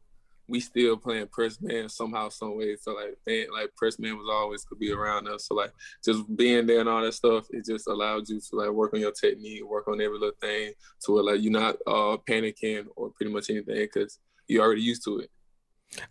[0.53, 2.77] we still playing press man somehow, some way.
[2.77, 5.47] So like man, like press man was always could be around us.
[5.47, 5.73] So like
[6.05, 9.01] just being there and all that stuff, it just allowed you to like work on
[9.01, 10.75] your technique, work on every little thing,
[11.05, 15.03] to where like you're not uh, panicking or pretty much anything because you're already used
[15.05, 15.31] to it.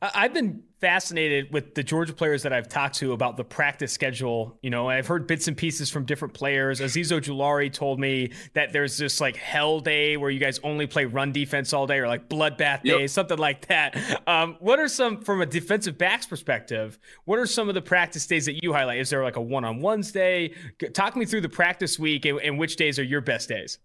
[0.02, 4.58] I've been fascinated with the Georgia players that I've talked to about the practice schedule.
[4.62, 6.80] You know, I've heard bits and pieces from different players.
[6.80, 11.06] Azeez Ojulari told me that there's this like hell day where you guys only play
[11.06, 13.10] run defense all day or like bloodbath day, yep.
[13.10, 14.22] something like that.
[14.28, 18.26] Um, what are some, from a defensive backs perspective, what are some of the practice
[18.28, 19.00] days that you highlight?
[19.00, 20.54] Is there like a one on ones day?
[20.94, 23.80] Talk me through the practice week and, and which days are your best days.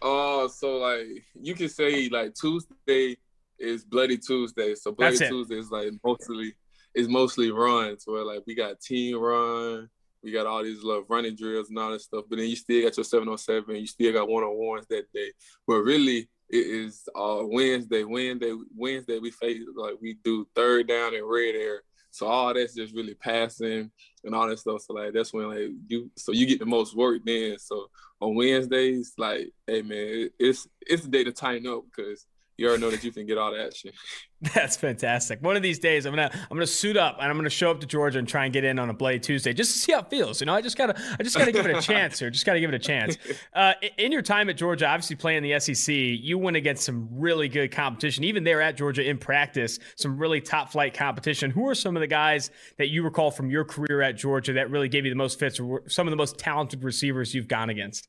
[0.00, 1.06] Oh, uh, so like
[1.40, 3.16] you can say like Tuesday
[3.62, 4.74] is Bloody Tuesday.
[4.74, 6.54] So Bloody Tuesday is like mostly
[6.94, 9.88] is mostly runs where like we got team run,
[10.22, 12.24] we got all these little running drills and all that stuff.
[12.28, 15.32] But then you still got your 707, you still got one on ones that day.
[15.66, 18.04] But really it is uh Wednesday.
[18.04, 21.82] Wednesday, Wednesday we face like we do third down and red air.
[22.10, 23.90] So all that's just really passing
[24.22, 24.82] and all that stuff.
[24.82, 27.58] So like that's when like you so you get the most work then.
[27.58, 27.86] So
[28.20, 32.26] on Wednesdays, like, hey man, it's it's the day to tighten up because
[32.62, 33.92] you already know that you can get all that shit.
[34.54, 35.42] That's fantastic.
[35.42, 37.80] One of these days, I'm gonna I'm gonna suit up and I'm gonna show up
[37.80, 39.98] to Georgia and try and get in on a Blade Tuesday just to see how
[39.98, 40.40] it feels.
[40.40, 42.30] You know, I just gotta I just gotta give it a chance here.
[42.30, 43.18] Just gotta give it a chance.
[43.52, 47.48] Uh, in your time at Georgia, obviously playing the SEC, you went against some really
[47.48, 48.22] good competition.
[48.22, 51.50] Even there at Georgia in practice, some really top flight competition.
[51.50, 54.70] Who are some of the guys that you recall from your career at Georgia that
[54.70, 57.70] really gave you the most fits, or some of the most talented receivers you've gone
[57.70, 58.08] against?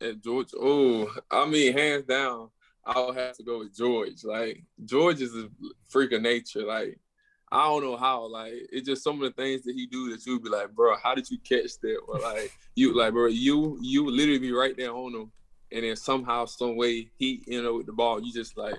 [0.00, 2.50] At Georgia, oh, I mean, hands down
[2.86, 4.24] I'll have to go with George.
[4.24, 5.48] Like George is a
[5.88, 6.64] freak of nature.
[6.64, 6.98] Like
[7.50, 8.26] I don't know how.
[8.28, 10.96] Like it's just some of the things that he do that you'd be like, bro,
[11.02, 11.98] how did you catch that?
[12.08, 15.32] Or like you like, bro, you you literally be right there on him,
[15.72, 18.74] and then somehow, some way, he you know with the ball, you just like,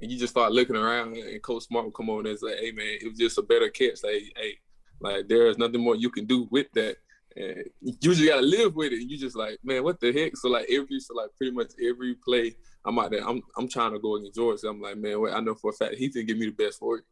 [0.00, 2.72] and you just start looking around, and Coach Smart will come on and say, hey
[2.72, 4.02] man, it was just a better catch.
[4.04, 4.58] Like hey,
[5.00, 6.96] like there's nothing more you can do with that.
[7.36, 9.08] And you just gotta live with it.
[9.08, 10.36] You just like, man, what the heck?
[10.36, 13.26] So like every so like pretty much every play I'm out there.
[13.26, 14.60] I'm I'm trying to go against George.
[14.64, 16.78] I'm like, man, wait, I know for a fact he can give me the best
[16.78, 17.04] for it.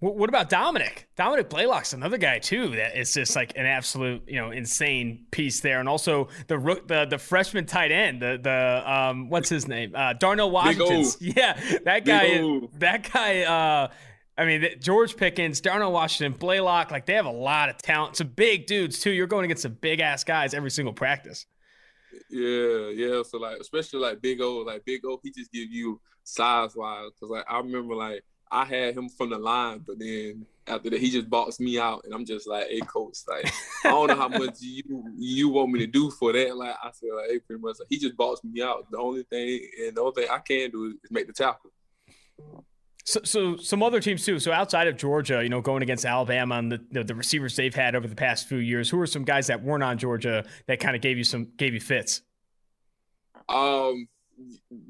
[0.00, 1.06] What about Dominic?
[1.16, 5.60] Dominick Blaylock's another guy too that is just like an absolute, you know, insane piece
[5.60, 6.58] there, and also the
[6.88, 11.04] the the freshman tight end, the the um, what's his name, uh, Darnell Washington.
[11.20, 11.52] Yeah,
[11.84, 12.42] that guy.
[12.78, 13.42] That guy.
[13.42, 13.92] Uh,
[14.36, 18.16] I mean, George Pickens, Darnell Washington, Blaylock, like they have a lot of talent.
[18.16, 19.10] Some big dudes too.
[19.10, 21.46] You're going against some big ass guys every single practice.
[22.32, 23.22] Yeah, yeah.
[23.22, 27.10] So like, especially like Big O, like Big O, he just give you size wise.
[27.20, 31.00] Cause like I remember like I had him from the line, but then after that
[31.00, 33.52] he just boxed me out, and I'm just like, hey coach, like
[33.84, 36.56] I don't know how much you you want me to do for that.
[36.56, 38.90] Like I said, like hey, pretty much like, he just boxed me out.
[38.90, 41.70] The only thing and the only thing I can do is make the tackle.
[43.04, 44.38] So, so some other teams too.
[44.38, 47.96] So outside of Georgia, you know, going against Alabama and the, the, receivers they've had
[47.96, 50.94] over the past few years, who are some guys that weren't on Georgia that kind
[50.94, 52.22] of gave you some gave you fits?
[53.48, 54.06] Um,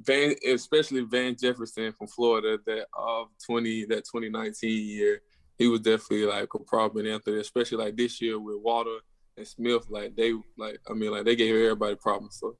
[0.03, 5.23] Van, especially Van Jefferson from Florida, that of uh, twenty that twenty nineteen year.
[5.59, 9.01] he was definitely like a problem Anthony, especially like this year with Waddle
[9.39, 9.87] and Smith.
[9.89, 12.39] Like they like I mean like they gave everybody problems.
[12.39, 12.57] So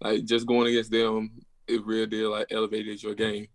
[0.00, 1.30] like just going against them,
[1.68, 3.46] it really did like elevated your game.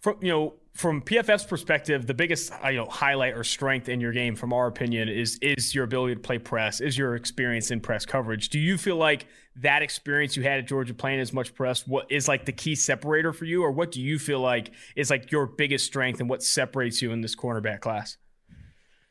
[0.00, 4.12] From you know from PFF's perspective, the biggest you know highlight or strength in your
[4.12, 7.80] game, from our opinion, is is your ability to play press, is your experience in
[7.80, 8.48] press coverage.
[8.48, 9.26] Do you feel like
[9.56, 12.74] that experience you had at Georgia playing as much press, what is like the key
[12.74, 16.30] separator for you, or what do you feel like is like your biggest strength and
[16.30, 18.16] what separates you in this cornerback class?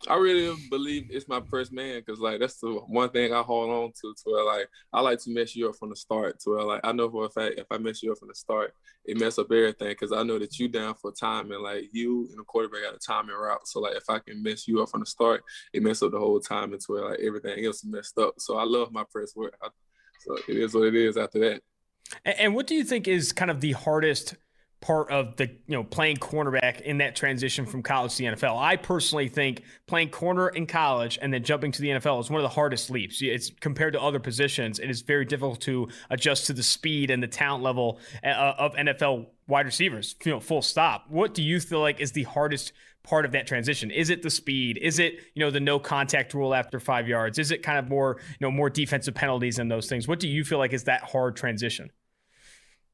[0.08, 3.70] I really believe it's my first man because like that's the one thing I hold
[3.70, 4.14] on to.
[4.14, 6.40] To where like I like to mess you up from the start.
[6.42, 8.36] To where like I know for a fact if I mess you up from the
[8.36, 8.74] start,
[9.04, 12.28] it mess up everything because I know that you down for time and like you
[12.30, 13.68] and the quarterback got a timing route.
[13.68, 15.44] So like if I can mess you up from the start,
[15.74, 18.36] it mess up the whole time into where like everything else messed up.
[18.38, 19.58] So I love my first work.
[20.22, 21.62] So it is what it is after that.
[22.24, 24.36] And what do you think is kind of the hardest?
[24.82, 28.58] Part of the you know playing cornerback in that transition from college to the NFL.
[28.58, 32.40] I personally think playing corner in college and then jumping to the NFL is one
[32.40, 33.22] of the hardest leaps.
[33.22, 37.22] It's compared to other positions, it is very difficult to adjust to the speed and
[37.22, 40.16] the talent level uh, of NFL wide receivers.
[40.24, 41.06] You know, full stop.
[41.10, 42.72] What do you feel like is the hardest
[43.04, 43.92] part of that transition?
[43.92, 44.78] Is it the speed?
[44.78, 47.38] Is it you know the no contact rule after five yards?
[47.38, 50.08] Is it kind of more you know more defensive penalties and those things?
[50.08, 51.92] What do you feel like is that hard transition?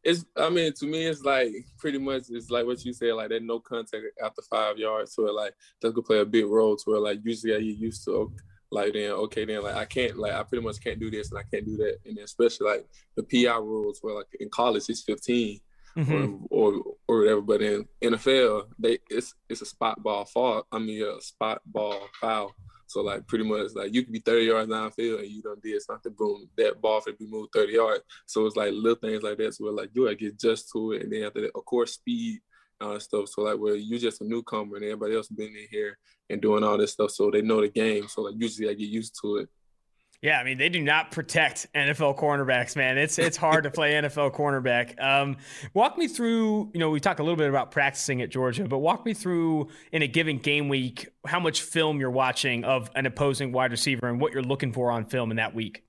[0.05, 3.29] It's I mean to me it's like pretty much it's like what you said like
[3.29, 6.77] that no contact after five yards so it like that's gonna play a big role
[6.77, 8.31] to where like usually I get used to
[8.71, 11.39] like then okay then like I can't like I pretty much can't do this and
[11.39, 14.83] I can't do that and then especially like the PI rules where like in college
[14.89, 15.59] it's 15
[15.97, 16.45] mm-hmm.
[16.51, 20.77] or, or or whatever but in NFL they it's it's a spot ball fall I
[20.77, 22.53] mean a spot ball foul
[22.87, 25.81] so like pretty much like you could be 30 yards downfield and you done did
[25.81, 28.03] something, boom, that ball could be moved 30 yards.
[28.25, 29.53] So it's like little things like that.
[29.53, 31.03] So like you gotta get just to it.
[31.03, 32.39] And then after that, of course, speed
[32.79, 33.29] that stuff.
[33.29, 35.97] So like where you just a newcomer and everybody else been in here
[36.29, 37.11] and doing all this stuff.
[37.11, 38.07] So they know the game.
[38.07, 39.49] So like usually I get used to it.
[40.25, 42.97] Yeah, I mean they do not protect NFL cornerbacks, man.
[42.97, 44.99] It's it's hard to play NFL cornerback.
[44.99, 45.37] Um,
[45.75, 46.71] walk me through.
[46.73, 49.67] You know, we talked a little bit about practicing at Georgia, but walk me through
[49.91, 54.07] in a given game week how much film you're watching of an opposing wide receiver
[54.07, 55.83] and what you're looking for on film in that week.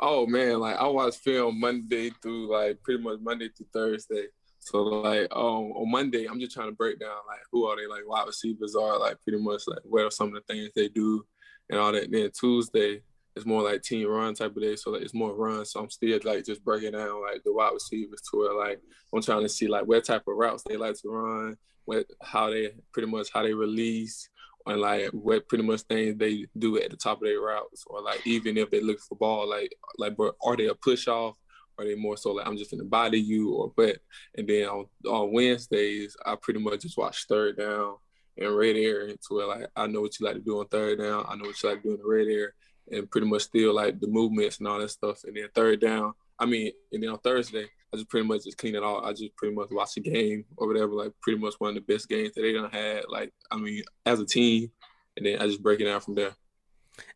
[0.00, 4.28] Oh man, like I watch film Monday through like pretty much Monday through Thursday.
[4.60, 7.86] So like um, on Monday, I'm just trying to break down like who are they
[7.86, 10.88] like wide receivers are like pretty much like what are some of the things they
[10.88, 11.22] do
[11.68, 12.04] and all that.
[12.04, 13.02] And then Tuesday,
[13.34, 14.76] it's more like team run type of day.
[14.76, 15.64] So like it's more run.
[15.64, 18.80] So I'm still like just breaking down like the wide receivers to where like
[19.12, 22.50] I'm trying to see like what type of routes they like to run, what how
[22.50, 24.28] they pretty much how they release
[24.66, 28.00] and like what pretty much things they do at the top of their routes or
[28.02, 31.36] like even if they look for ball like like but are they a push off?
[31.78, 33.96] Are they more so like I'm just gonna body you or but
[34.36, 37.96] and then on, on Wednesdays I pretty much just watch third down
[38.36, 40.98] and red area to where like I know what you like to do on third
[40.98, 42.48] down, I know what you like to do in the red area
[42.92, 45.24] and pretty much still like the movements and all that stuff.
[45.24, 48.58] And then third down, I mean, and then on Thursday, I just pretty much just
[48.58, 49.04] clean it all.
[49.04, 51.92] I just pretty much watch the game or whatever, like pretty much one of the
[51.92, 54.70] best games that they done had, like, I mean, as a team.
[55.16, 56.32] And then I just break it down from there.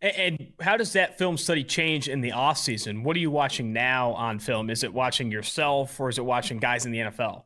[0.01, 3.03] And how does that film study change in the off season?
[3.05, 4.71] What are you watching now on film?
[4.71, 7.45] Is it watching yourself or is it watching guys in the NFL?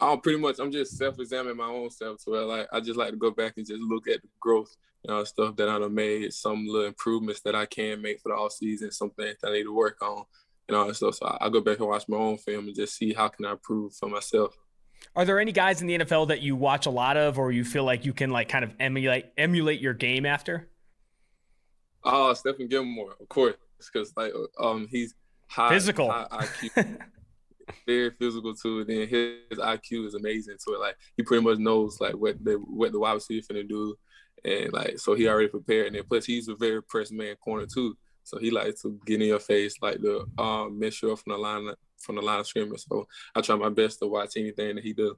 [0.00, 3.10] I'm pretty much I'm just self-examining my own self to where like I just like
[3.10, 5.90] to go back and just look at the growth you know, stuff that I have
[5.90, 9.48] made, some little improvements that I can make for the off season, some things that
[9.48, 10.24] I need to work on,
[10.68, 11.14] and all that stuff.
[11.14, 13.46] So I, I go back and watch my own film and just see how can
[13.46, 14.56] I improve for myself.
[15.16, 17.64] Are there any guys in the NFL that you watch a lot of, or you
[17.64, 20.68] feel like you can like kind of emulate emulate your game after?
[22.04, 23.56] Oh, uh, Stephon Gilmore, of course,
[23.92, 25.14] because like um he's
[25.48, 26.98] high physical, high IQ,
[27.86, 28.80] very physical too.
[28.80, 30.56] And then his IQ is amazing.
[30.58, 33.96] So like he pretty much knows like what the what the wide receiver finna do
[34.44, 35.88] and like so he already prepared.
[35.88, 37.96] And then plus he's a very press man corner too.
[38.24, 41.72] So he likes to get in your face, like the um measure from the line
[41.98, 42.84] from the line of scrimmage.
[42.88, 45.14] So I try my best to watch anything that he does.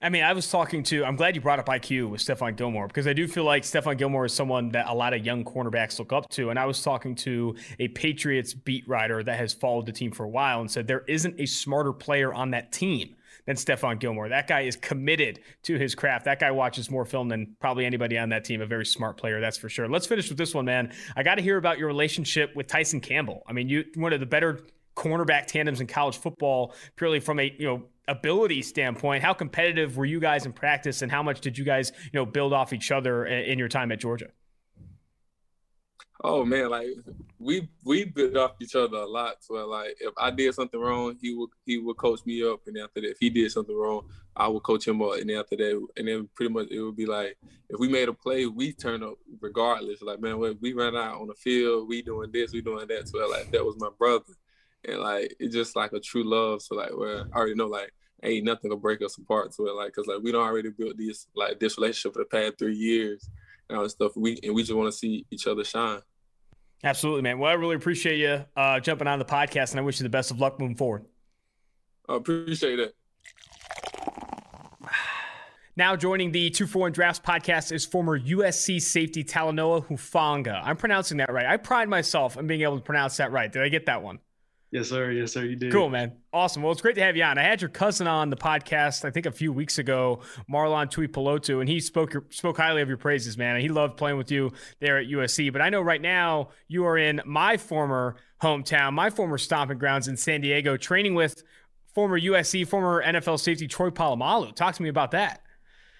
[0.00, 1.04] I mean, I was talking to.
[1.04, 3.98] I'm glad you brought up IQ with Stephon Gilmore because I do feel like Stephon
[3.98, 6.50] Gilmore is someone that a lot of young cornerbacks look up to.
[6.50, 10.24] And I was talking to a Patriots beat writer that has followed the team for
[10.24, 14.28] a while and said there isn't a smarter player on that team than Stephon Gilmore.
[14.28, 16.24] That guy is committed to his craft.
[16.26, 18.60] That guy watches more film than probably anybody on that team.
[18.60, 19.88] A very smart player, that's for sure.
[19.88, 20.92] Let's finish with this one, man.
[21.16, 23.42] I got to hear about your relationship with Tyson Campbell.
[23.46, 24.60] I mean, you one of the better
[24.94, 29.22] cornerback tandems in college football, purely from a you know ability standpoint.
[29.22, 32.26] How competitive were you guys in practice, and how much did you guys you know
[32.26, 34.28] build off each other in your time at Georgia?
[36.24, 36.88] Oh man, like
[37.40, 39.36] we we bit off each other a lot.
[39.40, 42.78] So like if I did something wrong, he would he would coach me up, and
[42.78, 44.06] after that, if he did something wrong,
[44.36, 47.06] I would coach him up, and after that, and then pretty much it would be
[47.06, 47.36] like
[47.68, 50.00] if we made a play, we turn up regardless.
[50.00, 53.08] Like man, we ran out on the field, we doing this, we doing that.
[53.08, 54.32] So like that was my brother,
[54.84, 56.62] and like it's just like a true love.
[56.62, 57.92] So like where I already know like
[58.22, 59.54] ain't nothing to break us apart.
[59.54, 62.60] So like cause like we don't already built this like this relationship for the past
[62.60, 63.28] three years
[63.68, 64.12] and all this stuff.
[64.14, 66.00] We and we just want to see each other shine.
[66.84, 67.38] Absolutely, man.
[67.38, 70.10] Well, I really appreciate you uh, jumping on the podcast, and I wish you the
[70.10, 71.04] best of luck moving forward.
[72.08, 72.94] I appreciate it.
[75.74, 80.60] Now joining the 2 4 Drafts podcast is former USC safety Talanoa Hufanga.
[80.62, 81.46] I'm pronouncing that right.
[81.46, 83.50] I pride myself on being able to pronounce that right.
[83.50, 84.18] Did I get that one?
[84.72, 85.10] Yes, sir.
[85.10, 85.44] Yes, sir.
[85.44, 85.70] You did.
[85.70, 86.16] Cool, man.
[86.32, 86.62] Awesome.
[86.62, 87.36] Well, it's great to have you on.
[87.36, 90.20] I had your cousin on the podcast, I think a few weeks ago,
[90.50, 93.54] Marlon Tuipulotu, and he spoke spoke highly of your praises, man.
[93.56, 94.50] And he loved playing with you
[94.80, 95.52] there at USC.
[95.52, 100.08] But I know right now you are in my former hometown, my former stomping grounds
[100.08, 101.42] in San Diego, training with
[101.94, 104.54] former USC, former NFL safety Troy Polamalu.
[104.54, 105.42] Talk to me about that.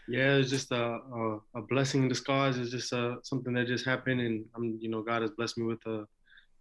[0.09, 2.57] Yeah, it's just a, a, a blessing in disguise.
[2.57, 5.65] It's just uh, something that just happened, and I'm, you know, God has blessed me
[5.65, 6.07] with a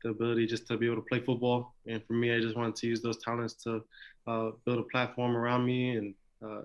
[0.03, 1.73] the ability just to be able to play football.
[1.87, 3.83] And for me, I just wanted to use those talents to
[4.27, 6.13] uh, build a platform around me, and
[6.45, 6.61] uh,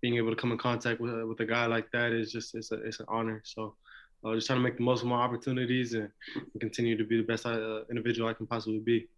[0.00, 2.72] being able to come in contact with with a guy like that is just it's
[2.72, 3.42] a, it's an honor.
[3.44, 3.74] So.
[4.22, 7.16] Uh, just trying to make the most of my opportunities and, and continue to be
[7.16, 9.08] the best uh, individual I can possibly be.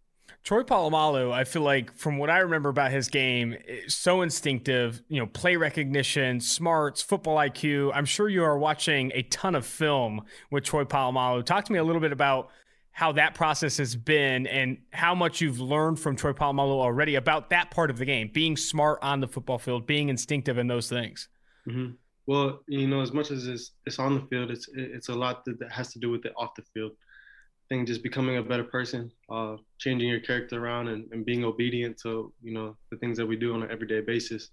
[0.43, 3.55] Troy Polamalu, I feel like from what I remember about his game,
[3.87, 7.91] so instinctive, you know, play recognition, smarts, football IQ.
[7.93, 10.21] I'm sure you are watching a ton of film
[10.51, 11.45] with Troy Polamalu.
[11.45, 12.49] Talk to me a little bit about
[12.93, 17.49] how that process has been and how much you've learned from Troy Polamalu already about
[17.49, 20.87] that part of the game, being smart on the football field, being instinctive in those
[20.89, 21.27] things.
[21.67, 21.93] Mm-hmm.
[22.27, 25.43] Well, you know, as much as it's, it's on the field, it's it's a lot
[25.45, 26.91] that, has to do with it off the field.
[26.93, 31.43] I think just becoming a better person, uh, changing your character around, and, and, being
[31.43, 34.51] obedient to you know the things that we do on an everyday basis.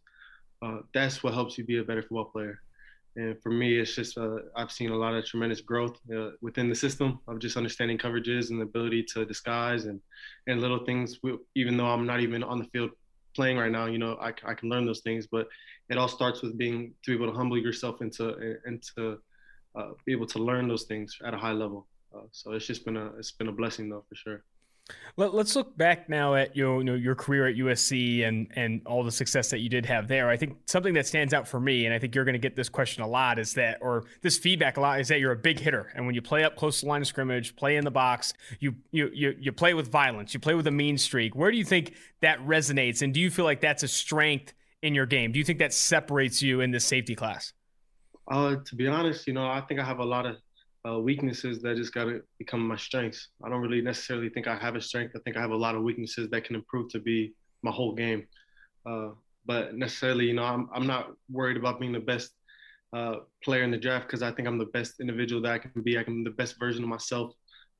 [0.62, 2.60] Uh, that's what helps you be a better football player.
[3.16, 6.68] And for me, it's just uh, I've seen a lot of tremendous growth uh, within
[6.68, 10.00] the system of just understanding coverages and the ability to disguise and
[10.46, 11.18] and little things.
[11.54, 12.90] Even though I'm not even on the field
[13.34, 15.26] playing right now, you know, I, I can learn those things.
[15.26, 15.48] But
[15.88, 19.18] it all starts with being to be able to humble yourself into and to
[19.74, 21.88] uh, be able to learn those things at a high level.
[22.14, 24.44] Uh, so it's just been a it's been a blessing though for sure.
[25.16, 28.80] Let, us look back now at your, you know, your career at USC and and
[28.86, 30.30] all the success that you did have there.
[30.30, 32.56] I think something that stands out for me, and I think you're going to get
[32.56, 35.36] this question a lot, is that or this feedback a lot is that you're a
[35.36, 37.84] big hitter, and when you play up close to the line of scrimmage, play in
[37.84, 41.34] the box, you you you you play with violence, you play with a mean streak.
[41.34, 44.94] Where do you think that resonates, and do you feel like that's a strength in
[44.94, 45.32] your game?
[45.32, 47.52] Do you think that separates you in this safety class?
[48.30, 50.36] Uh, to be honest, you know, I think I have a lot of
[50.88, 53.28] uh, weaknesses that just got to become my strengths.
[53.44, 55.14] I don't really necessarily think I have a strength.
[55.14, 57.94] I think I have a lot of weaknesses that can improve to be my whole
[57.94, 58.26] game.
[58.86, 59.10] Uh,
[59.46, 62.30] but necessarily, you know, I'm, I'm not worried about being the best
[62.92, 65.82] uh, player in the draft because I think I'm the best individual that I can
[65.82, 65.98] be.
[65.98, 67.32] I can be the best version of myself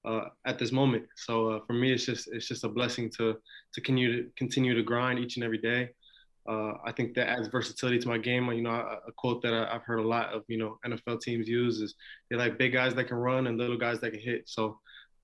[0.05, 1.05] uh, at this moment.
[1.17, 3.37] So uh, for me, it's just it's just a blessing to
[3.75, 5.91] to continue to continue to grind each and every day.
[6.51, 8.51] Uh, I think that adds versatility to my game.
[8.51, 11.21] You know, a, a quote that I, have heard a lot of, you know, NFL
[11.21, 11.95] teams use is
[12.29, 14.49] they like big guys that can run and little guys that can hit.
[14.49, 14.81] So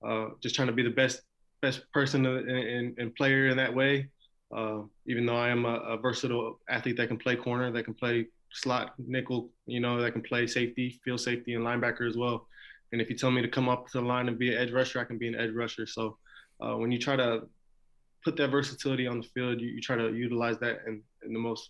[0.07, 1.21] uh, just trying to be the best
[1.61, 4.07] best person and, player in that way.
[4.55, 7.95] Uh, even though I am a, a, versatile athlete that can play corner, that can
[7.95, 12.47] play slot, nickel, you know, that can play safety, field safety, and linebacker as well.
[12.93, 14.71] And if you tell me to come up to the line and be an edge
[14.71, 15.85] rusher, I can be an edge rusher.
[15.85, 16.17] So
[16.61, 17.41] uh, when you try to
[18.27, 21.39] put that versatility on the field, you, you try to utilize that in, in the
[21.39, 21.69] most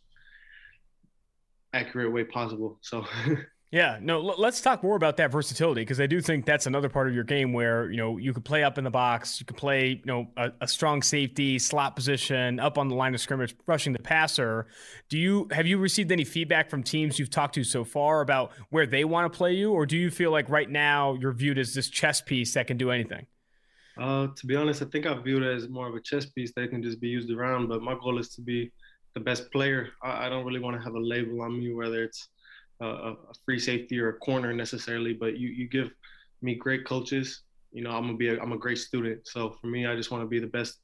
[1.72, 2.80] accurate way possible.
[2.82, 3.06] So.
[3.70, 7.10] Yeah, no, let's talk more about that versatility because I do think that's another part
[7.10, 9.58] of your game where, you know, you could play up in the box, you could
[9.58, 13.58] play, you know, a, a, strong safety, slot position, up on the line of scrimmage,
[13.66, 14.68] rushing the passer.
[15.10, 18.54] Do you have you received any feedback from teams you've talked to so far about
[18.70, 21.58] where they want to play you or do you feel like right now you're viewed
[21.58, 23.26] as this chess piece that can do anything?
[24.00, 26.52] Uh, to be honest, I think I view it as more of a chess piece
[26.56, 27.68] that can just be used around.
[27.68, 28.72] But my goal is to be
[29.14, 29.90] the best player.
[30.04, 32.30] I, I don't really want to have a label on me, whether it's
[32.80, 33.16] a, a,
[33.46, 35.14] free safety or a corner necessarily.
[35.14, 35.92] But you you give
[36.42, 37.42] me great coaches.
[37.72, 39.28] You know, I'm gonna be a, I'm a great student.
[39.28, 40.80] So for me, I just want to be the best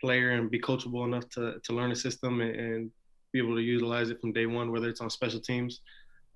[0.00, 2.90] player and be coachable enough to to learn the system and, and
[3.32, 5.80] be able to utilize it from day one, whether it's on special teams.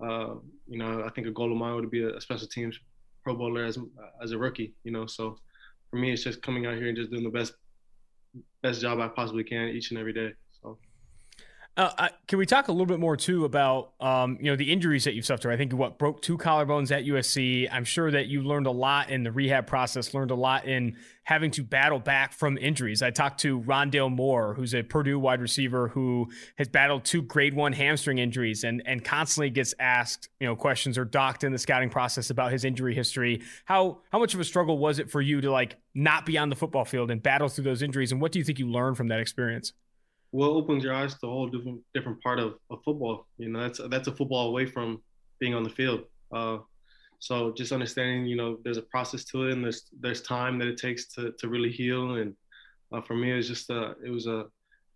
[0.04, 0.34] Uh,
[0.68, 2.78] you know, I think a goal of mine would be a, a special teams
[3.24, 3.78] Pro Bowler as
[4.22, 4.74] as a rookie.
[4.84, 5.38] You know, so
[5.90, 7.54] for me, it's just coming out here and just doing the best
[8.62, 10.32] best job I possibly can each and every day.
[10.62, 10.78] So.
[11.78, 14.72] Uh, I, can we talk a little bit more too about um, you know the
[14.72, 15.52] injuries that you've suffered?
[15.52, 17.68] I think you what broke two collarbones at USC.
[17.70, 20.96] I'm sure that you learned a lot in the rehab process, learned a lot in
[21.22, 23.00] having to battle back from injuries.
[23.00, 27.54] I talked to Rondale Moore, who's a Purdue wide receiver who has battled two grade
[27.54, 31.58] one hamstring injuries and and constantly gets asked you know questions or docked in the
[31.58, 33.40] scouting process about his injury history.
[33.66, 36.48] How how much of a struggle was it for you to like not be on
[36.48, 38.10] the football field and battle through those injuries?
[38.10, 39.74] And what do you think you learned from that experience?
[40.32, 43.26] Well opens your eyes to a whole different different part of, of football.
[43.38, 45.02] You know, that's that's a football away from
[45.40, 46.04] being on the field.
[46.32, 46.58] Uh,
[47.20, 50.68] so just understanding, you know, there's a process to it, and there's there's time that
[50.68, 52.16] it takes to to really heal.
[52.16, 52.34] And
[52.92, 54.46] uh, for me, it's just a it was a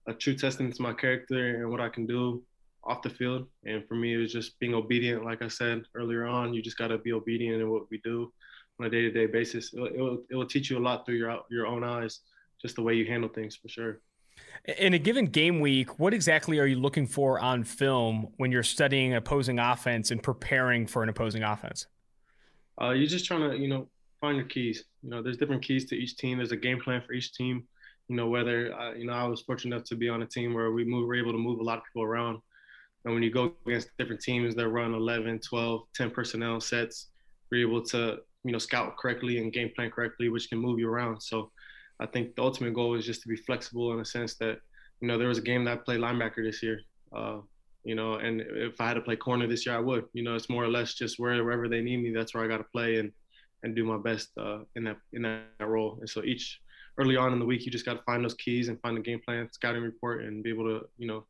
[0.07, 2.43] a true testament to my character and what I can do
[2.85, 3.47] off the field.
[3.65, 5.25] And for me, it was just being obedient.
[5.25, 8.33] Like I said earlier on, you just got to be obedient in what we do
[8.81, 9.73] on a day-to-day basis.
[9.73, 12.21] It will, it will, it will teach you a lot through your your own eyes,
[12.61, 14.01] just the way you handle things for sure.
[14.79, 18.63] In a given game week, what exactly are you looking for on film when you're
[18.63, 21.87] studying opposing offense and preparing for an opposing offense?
[22.81, 23.89] Uh, you're just trying to, you know,
[24.21, 24.85] find your keys.
[25.03, 26.39] You know, there's different keys to each team.
[26.39, 27.65] There's a game plan for each team.
[28.09, 30.55] You know, whether uh, you know, I was fortunate enough to be on a team
[30.55, 32.39] where we move, we're able to move a lot of people around.
[33.05, 37.09] And when you go against different teams that run 11, 12, 10 personnel sets,
[37.51, 40.89] we're able to, you know, scout correctly and game plan correctly, which can move you
[40.89, 41.21] around.
[41.21, 41.51] So
[42.03, 44.59] I think the ultimate goal is just to be flexible in the sense that,
[45.01, 46.81] you know, there was a game that I played linebacker this year.
[47.15, 47.39] Uh,
[47.85, 50.05] you know, and if I had to play corner this year, I would.
[50.13, 52.59] You know, it's more or less just wherever they need me, that's where I got
[52.59, 53.13] to play and
[53.65, 55.99] and do my best uh, in that in that role.
[56.01, 56.61] And so each
[56.99, 59.01] early on in the week, you just got to find those keys and find the
[59.01, 61.25] game plan, scouting report, and be able to you know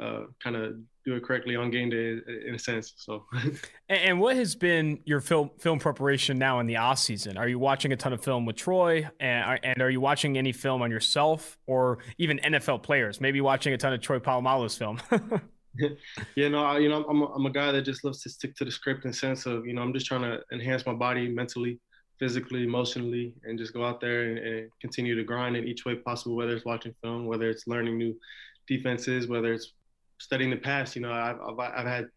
[0.00, 2.94] uh, kind of do it correctly on game day in a sense.
[2.96, 3.24] So,
[3.88, 7.36] and what has been your film film preparation now in the off season?
[7.36, 10.52] Are you watching a ton of film with Troy, and and are you watching any
[10.52, 13.20] film on yourself or even NFL players?
[13.20, 15.00] Maybe watching a ton of Troy Polamalu's film.
[16.36, 18.64] yeah, no, you know, I'm a, I'm a guy that just loves to stick to
[18.64, 21.80] the script in sense of you know I'm just trying to enhance my body mentally,
[22.18, 25.96] physically, emotionally, and just go out there and, and continue to grind in each way
[25.96, 26.36] possible.
[26.36, 28.16] Whether it's watching film, whether it's learning new
[28.66, 29.72] defenses, whether it's
[30.18, 30.96] studying the past.
[30.96, 32.08] You know, I've, I've, I've had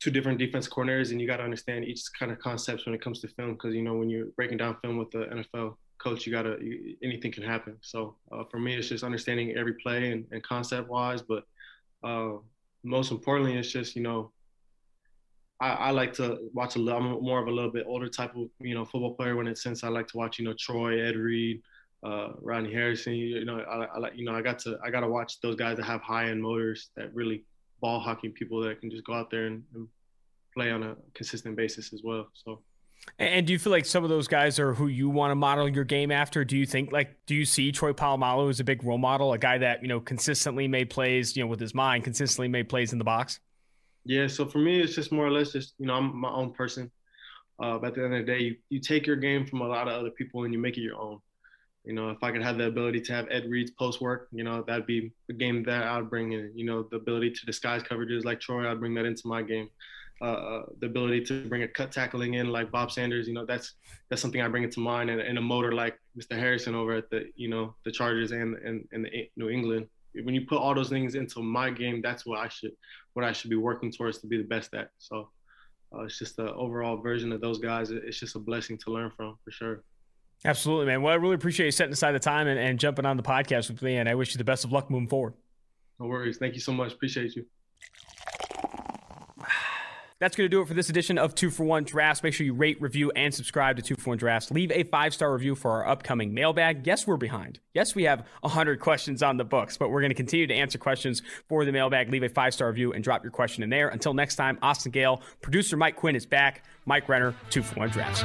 [0.00, 3.00] two different defense corners, and you got to understand each kind of concepts when it
[3.00, 6.26] comes to film, because you know when you're breaking down film with the NFL coach,
[6.26, 7.76] you gotta you, anything can happen.
[7.80, 11.44] So uh, for me, it's just understanding every play and, and concept wise, but
[12.02, 12.34] uh,
[12.82, 14.30] most importantly, it's just you know.
[15.60, 17.00] I, I like to watch a little.
[17.00, 19.62] I'm more of a little bit older type of you know football player when it's
[19.62, 21.62] since I like to watch you know Troy, Ed Reed,
[22.04, 23.14] uh, Rodney Harrison.
[23.14, 25.56] You know, I, I like you know I got to I got to watch those
[25.56, 27.44] guys that have high end motors that really
[27.80, 29.88] ball hockey people that can just go out there and, and
[30.54, 32.28] play on a consistent basis as well.
[32.32, 32.60] So.
[33.18, 35.68] And do you feel like some of those guys are who you want to model
[35.68, 36.42] your game after?
[36.44, 39.38] Do you think like do you see Troy Polamalu as a big role model, a
[39.38, 42.92] guy that you know consistently made plays, you know, with his mind, consistently made plays
[42.92, 43.40] in the box?
[44.04, 44.26] Yeah.
[44.26, 46.90] So for me, it's just more or less just you know I'm my own person.
[47.62, 49.68] Uh, but at the end of the day, you, you take your game from a
[49.68, 51.20] lot of other people and you make it your own.
[51.84, 54.42] You know, if I could have the ability to have Ed Reed's post work, you
[54.42, 56.50] know, that'd be a game that I would bring in.
[56.54, 59.68] You know, the ability to disguise coverages like Troy, I'd bring that into my game.
[60.22, 63.44] Uh, uh, the ability to bring a cut tackling in like Bob Sanders, you know,
[63.44, 63.74] that's
[64.08, 65.08] that's something I bring into mine.
[65.10, 66.38] And, and a motor like Mr.
[66.38, 69.86] Harrison over at the, you know, the Chargers and and, and the New England.
[70.22, 72.72] When you put all those things into my game, that's what I should
[73.14, 74.90] what I should be working towards to be the best at.
[74.98, 75.28] So
[75.94, 77.90] uh, it's just the overall version of those guys.
[77.90, 79.82] It's just a blessing to learn from for sure.
[80.44, 81.00] Absolutely, man.
[81.02, 83.70] Well, I really appreciate you setting aside the time and, and jumping on the podcast
[83.70, 85.32] with me, and I wish you the best of luck moving forward.
[85.98, 86.36] No worries.
[86.36, 86.92] Thank you so much.
[86.92, 87.46] Appreciate you.
[90.20, 92.22] That's going to do it for this edition of Two for One Drafts.
[92.22, 94.50] Make sure you rate, review, and subscribe to Two for One Drafts.
[94.50, 96.86] Leave a five star review for our upcoming mailbag.
[96.86, 97.58] Yes, we're behind.
[97.72, 100.78] Yes, we have 100 questions on the books, but we're going to continue to answer
[100.78, 102.10] questions for the mailbag.
[102.10, 103.88] Leave a five star review and drop your question in there.
[103.88, 106.64] Until next time, Austin Gayle, producer Mike Quinn is back.
[106.86, 108.22] Mike Renner, Two for One Drafts.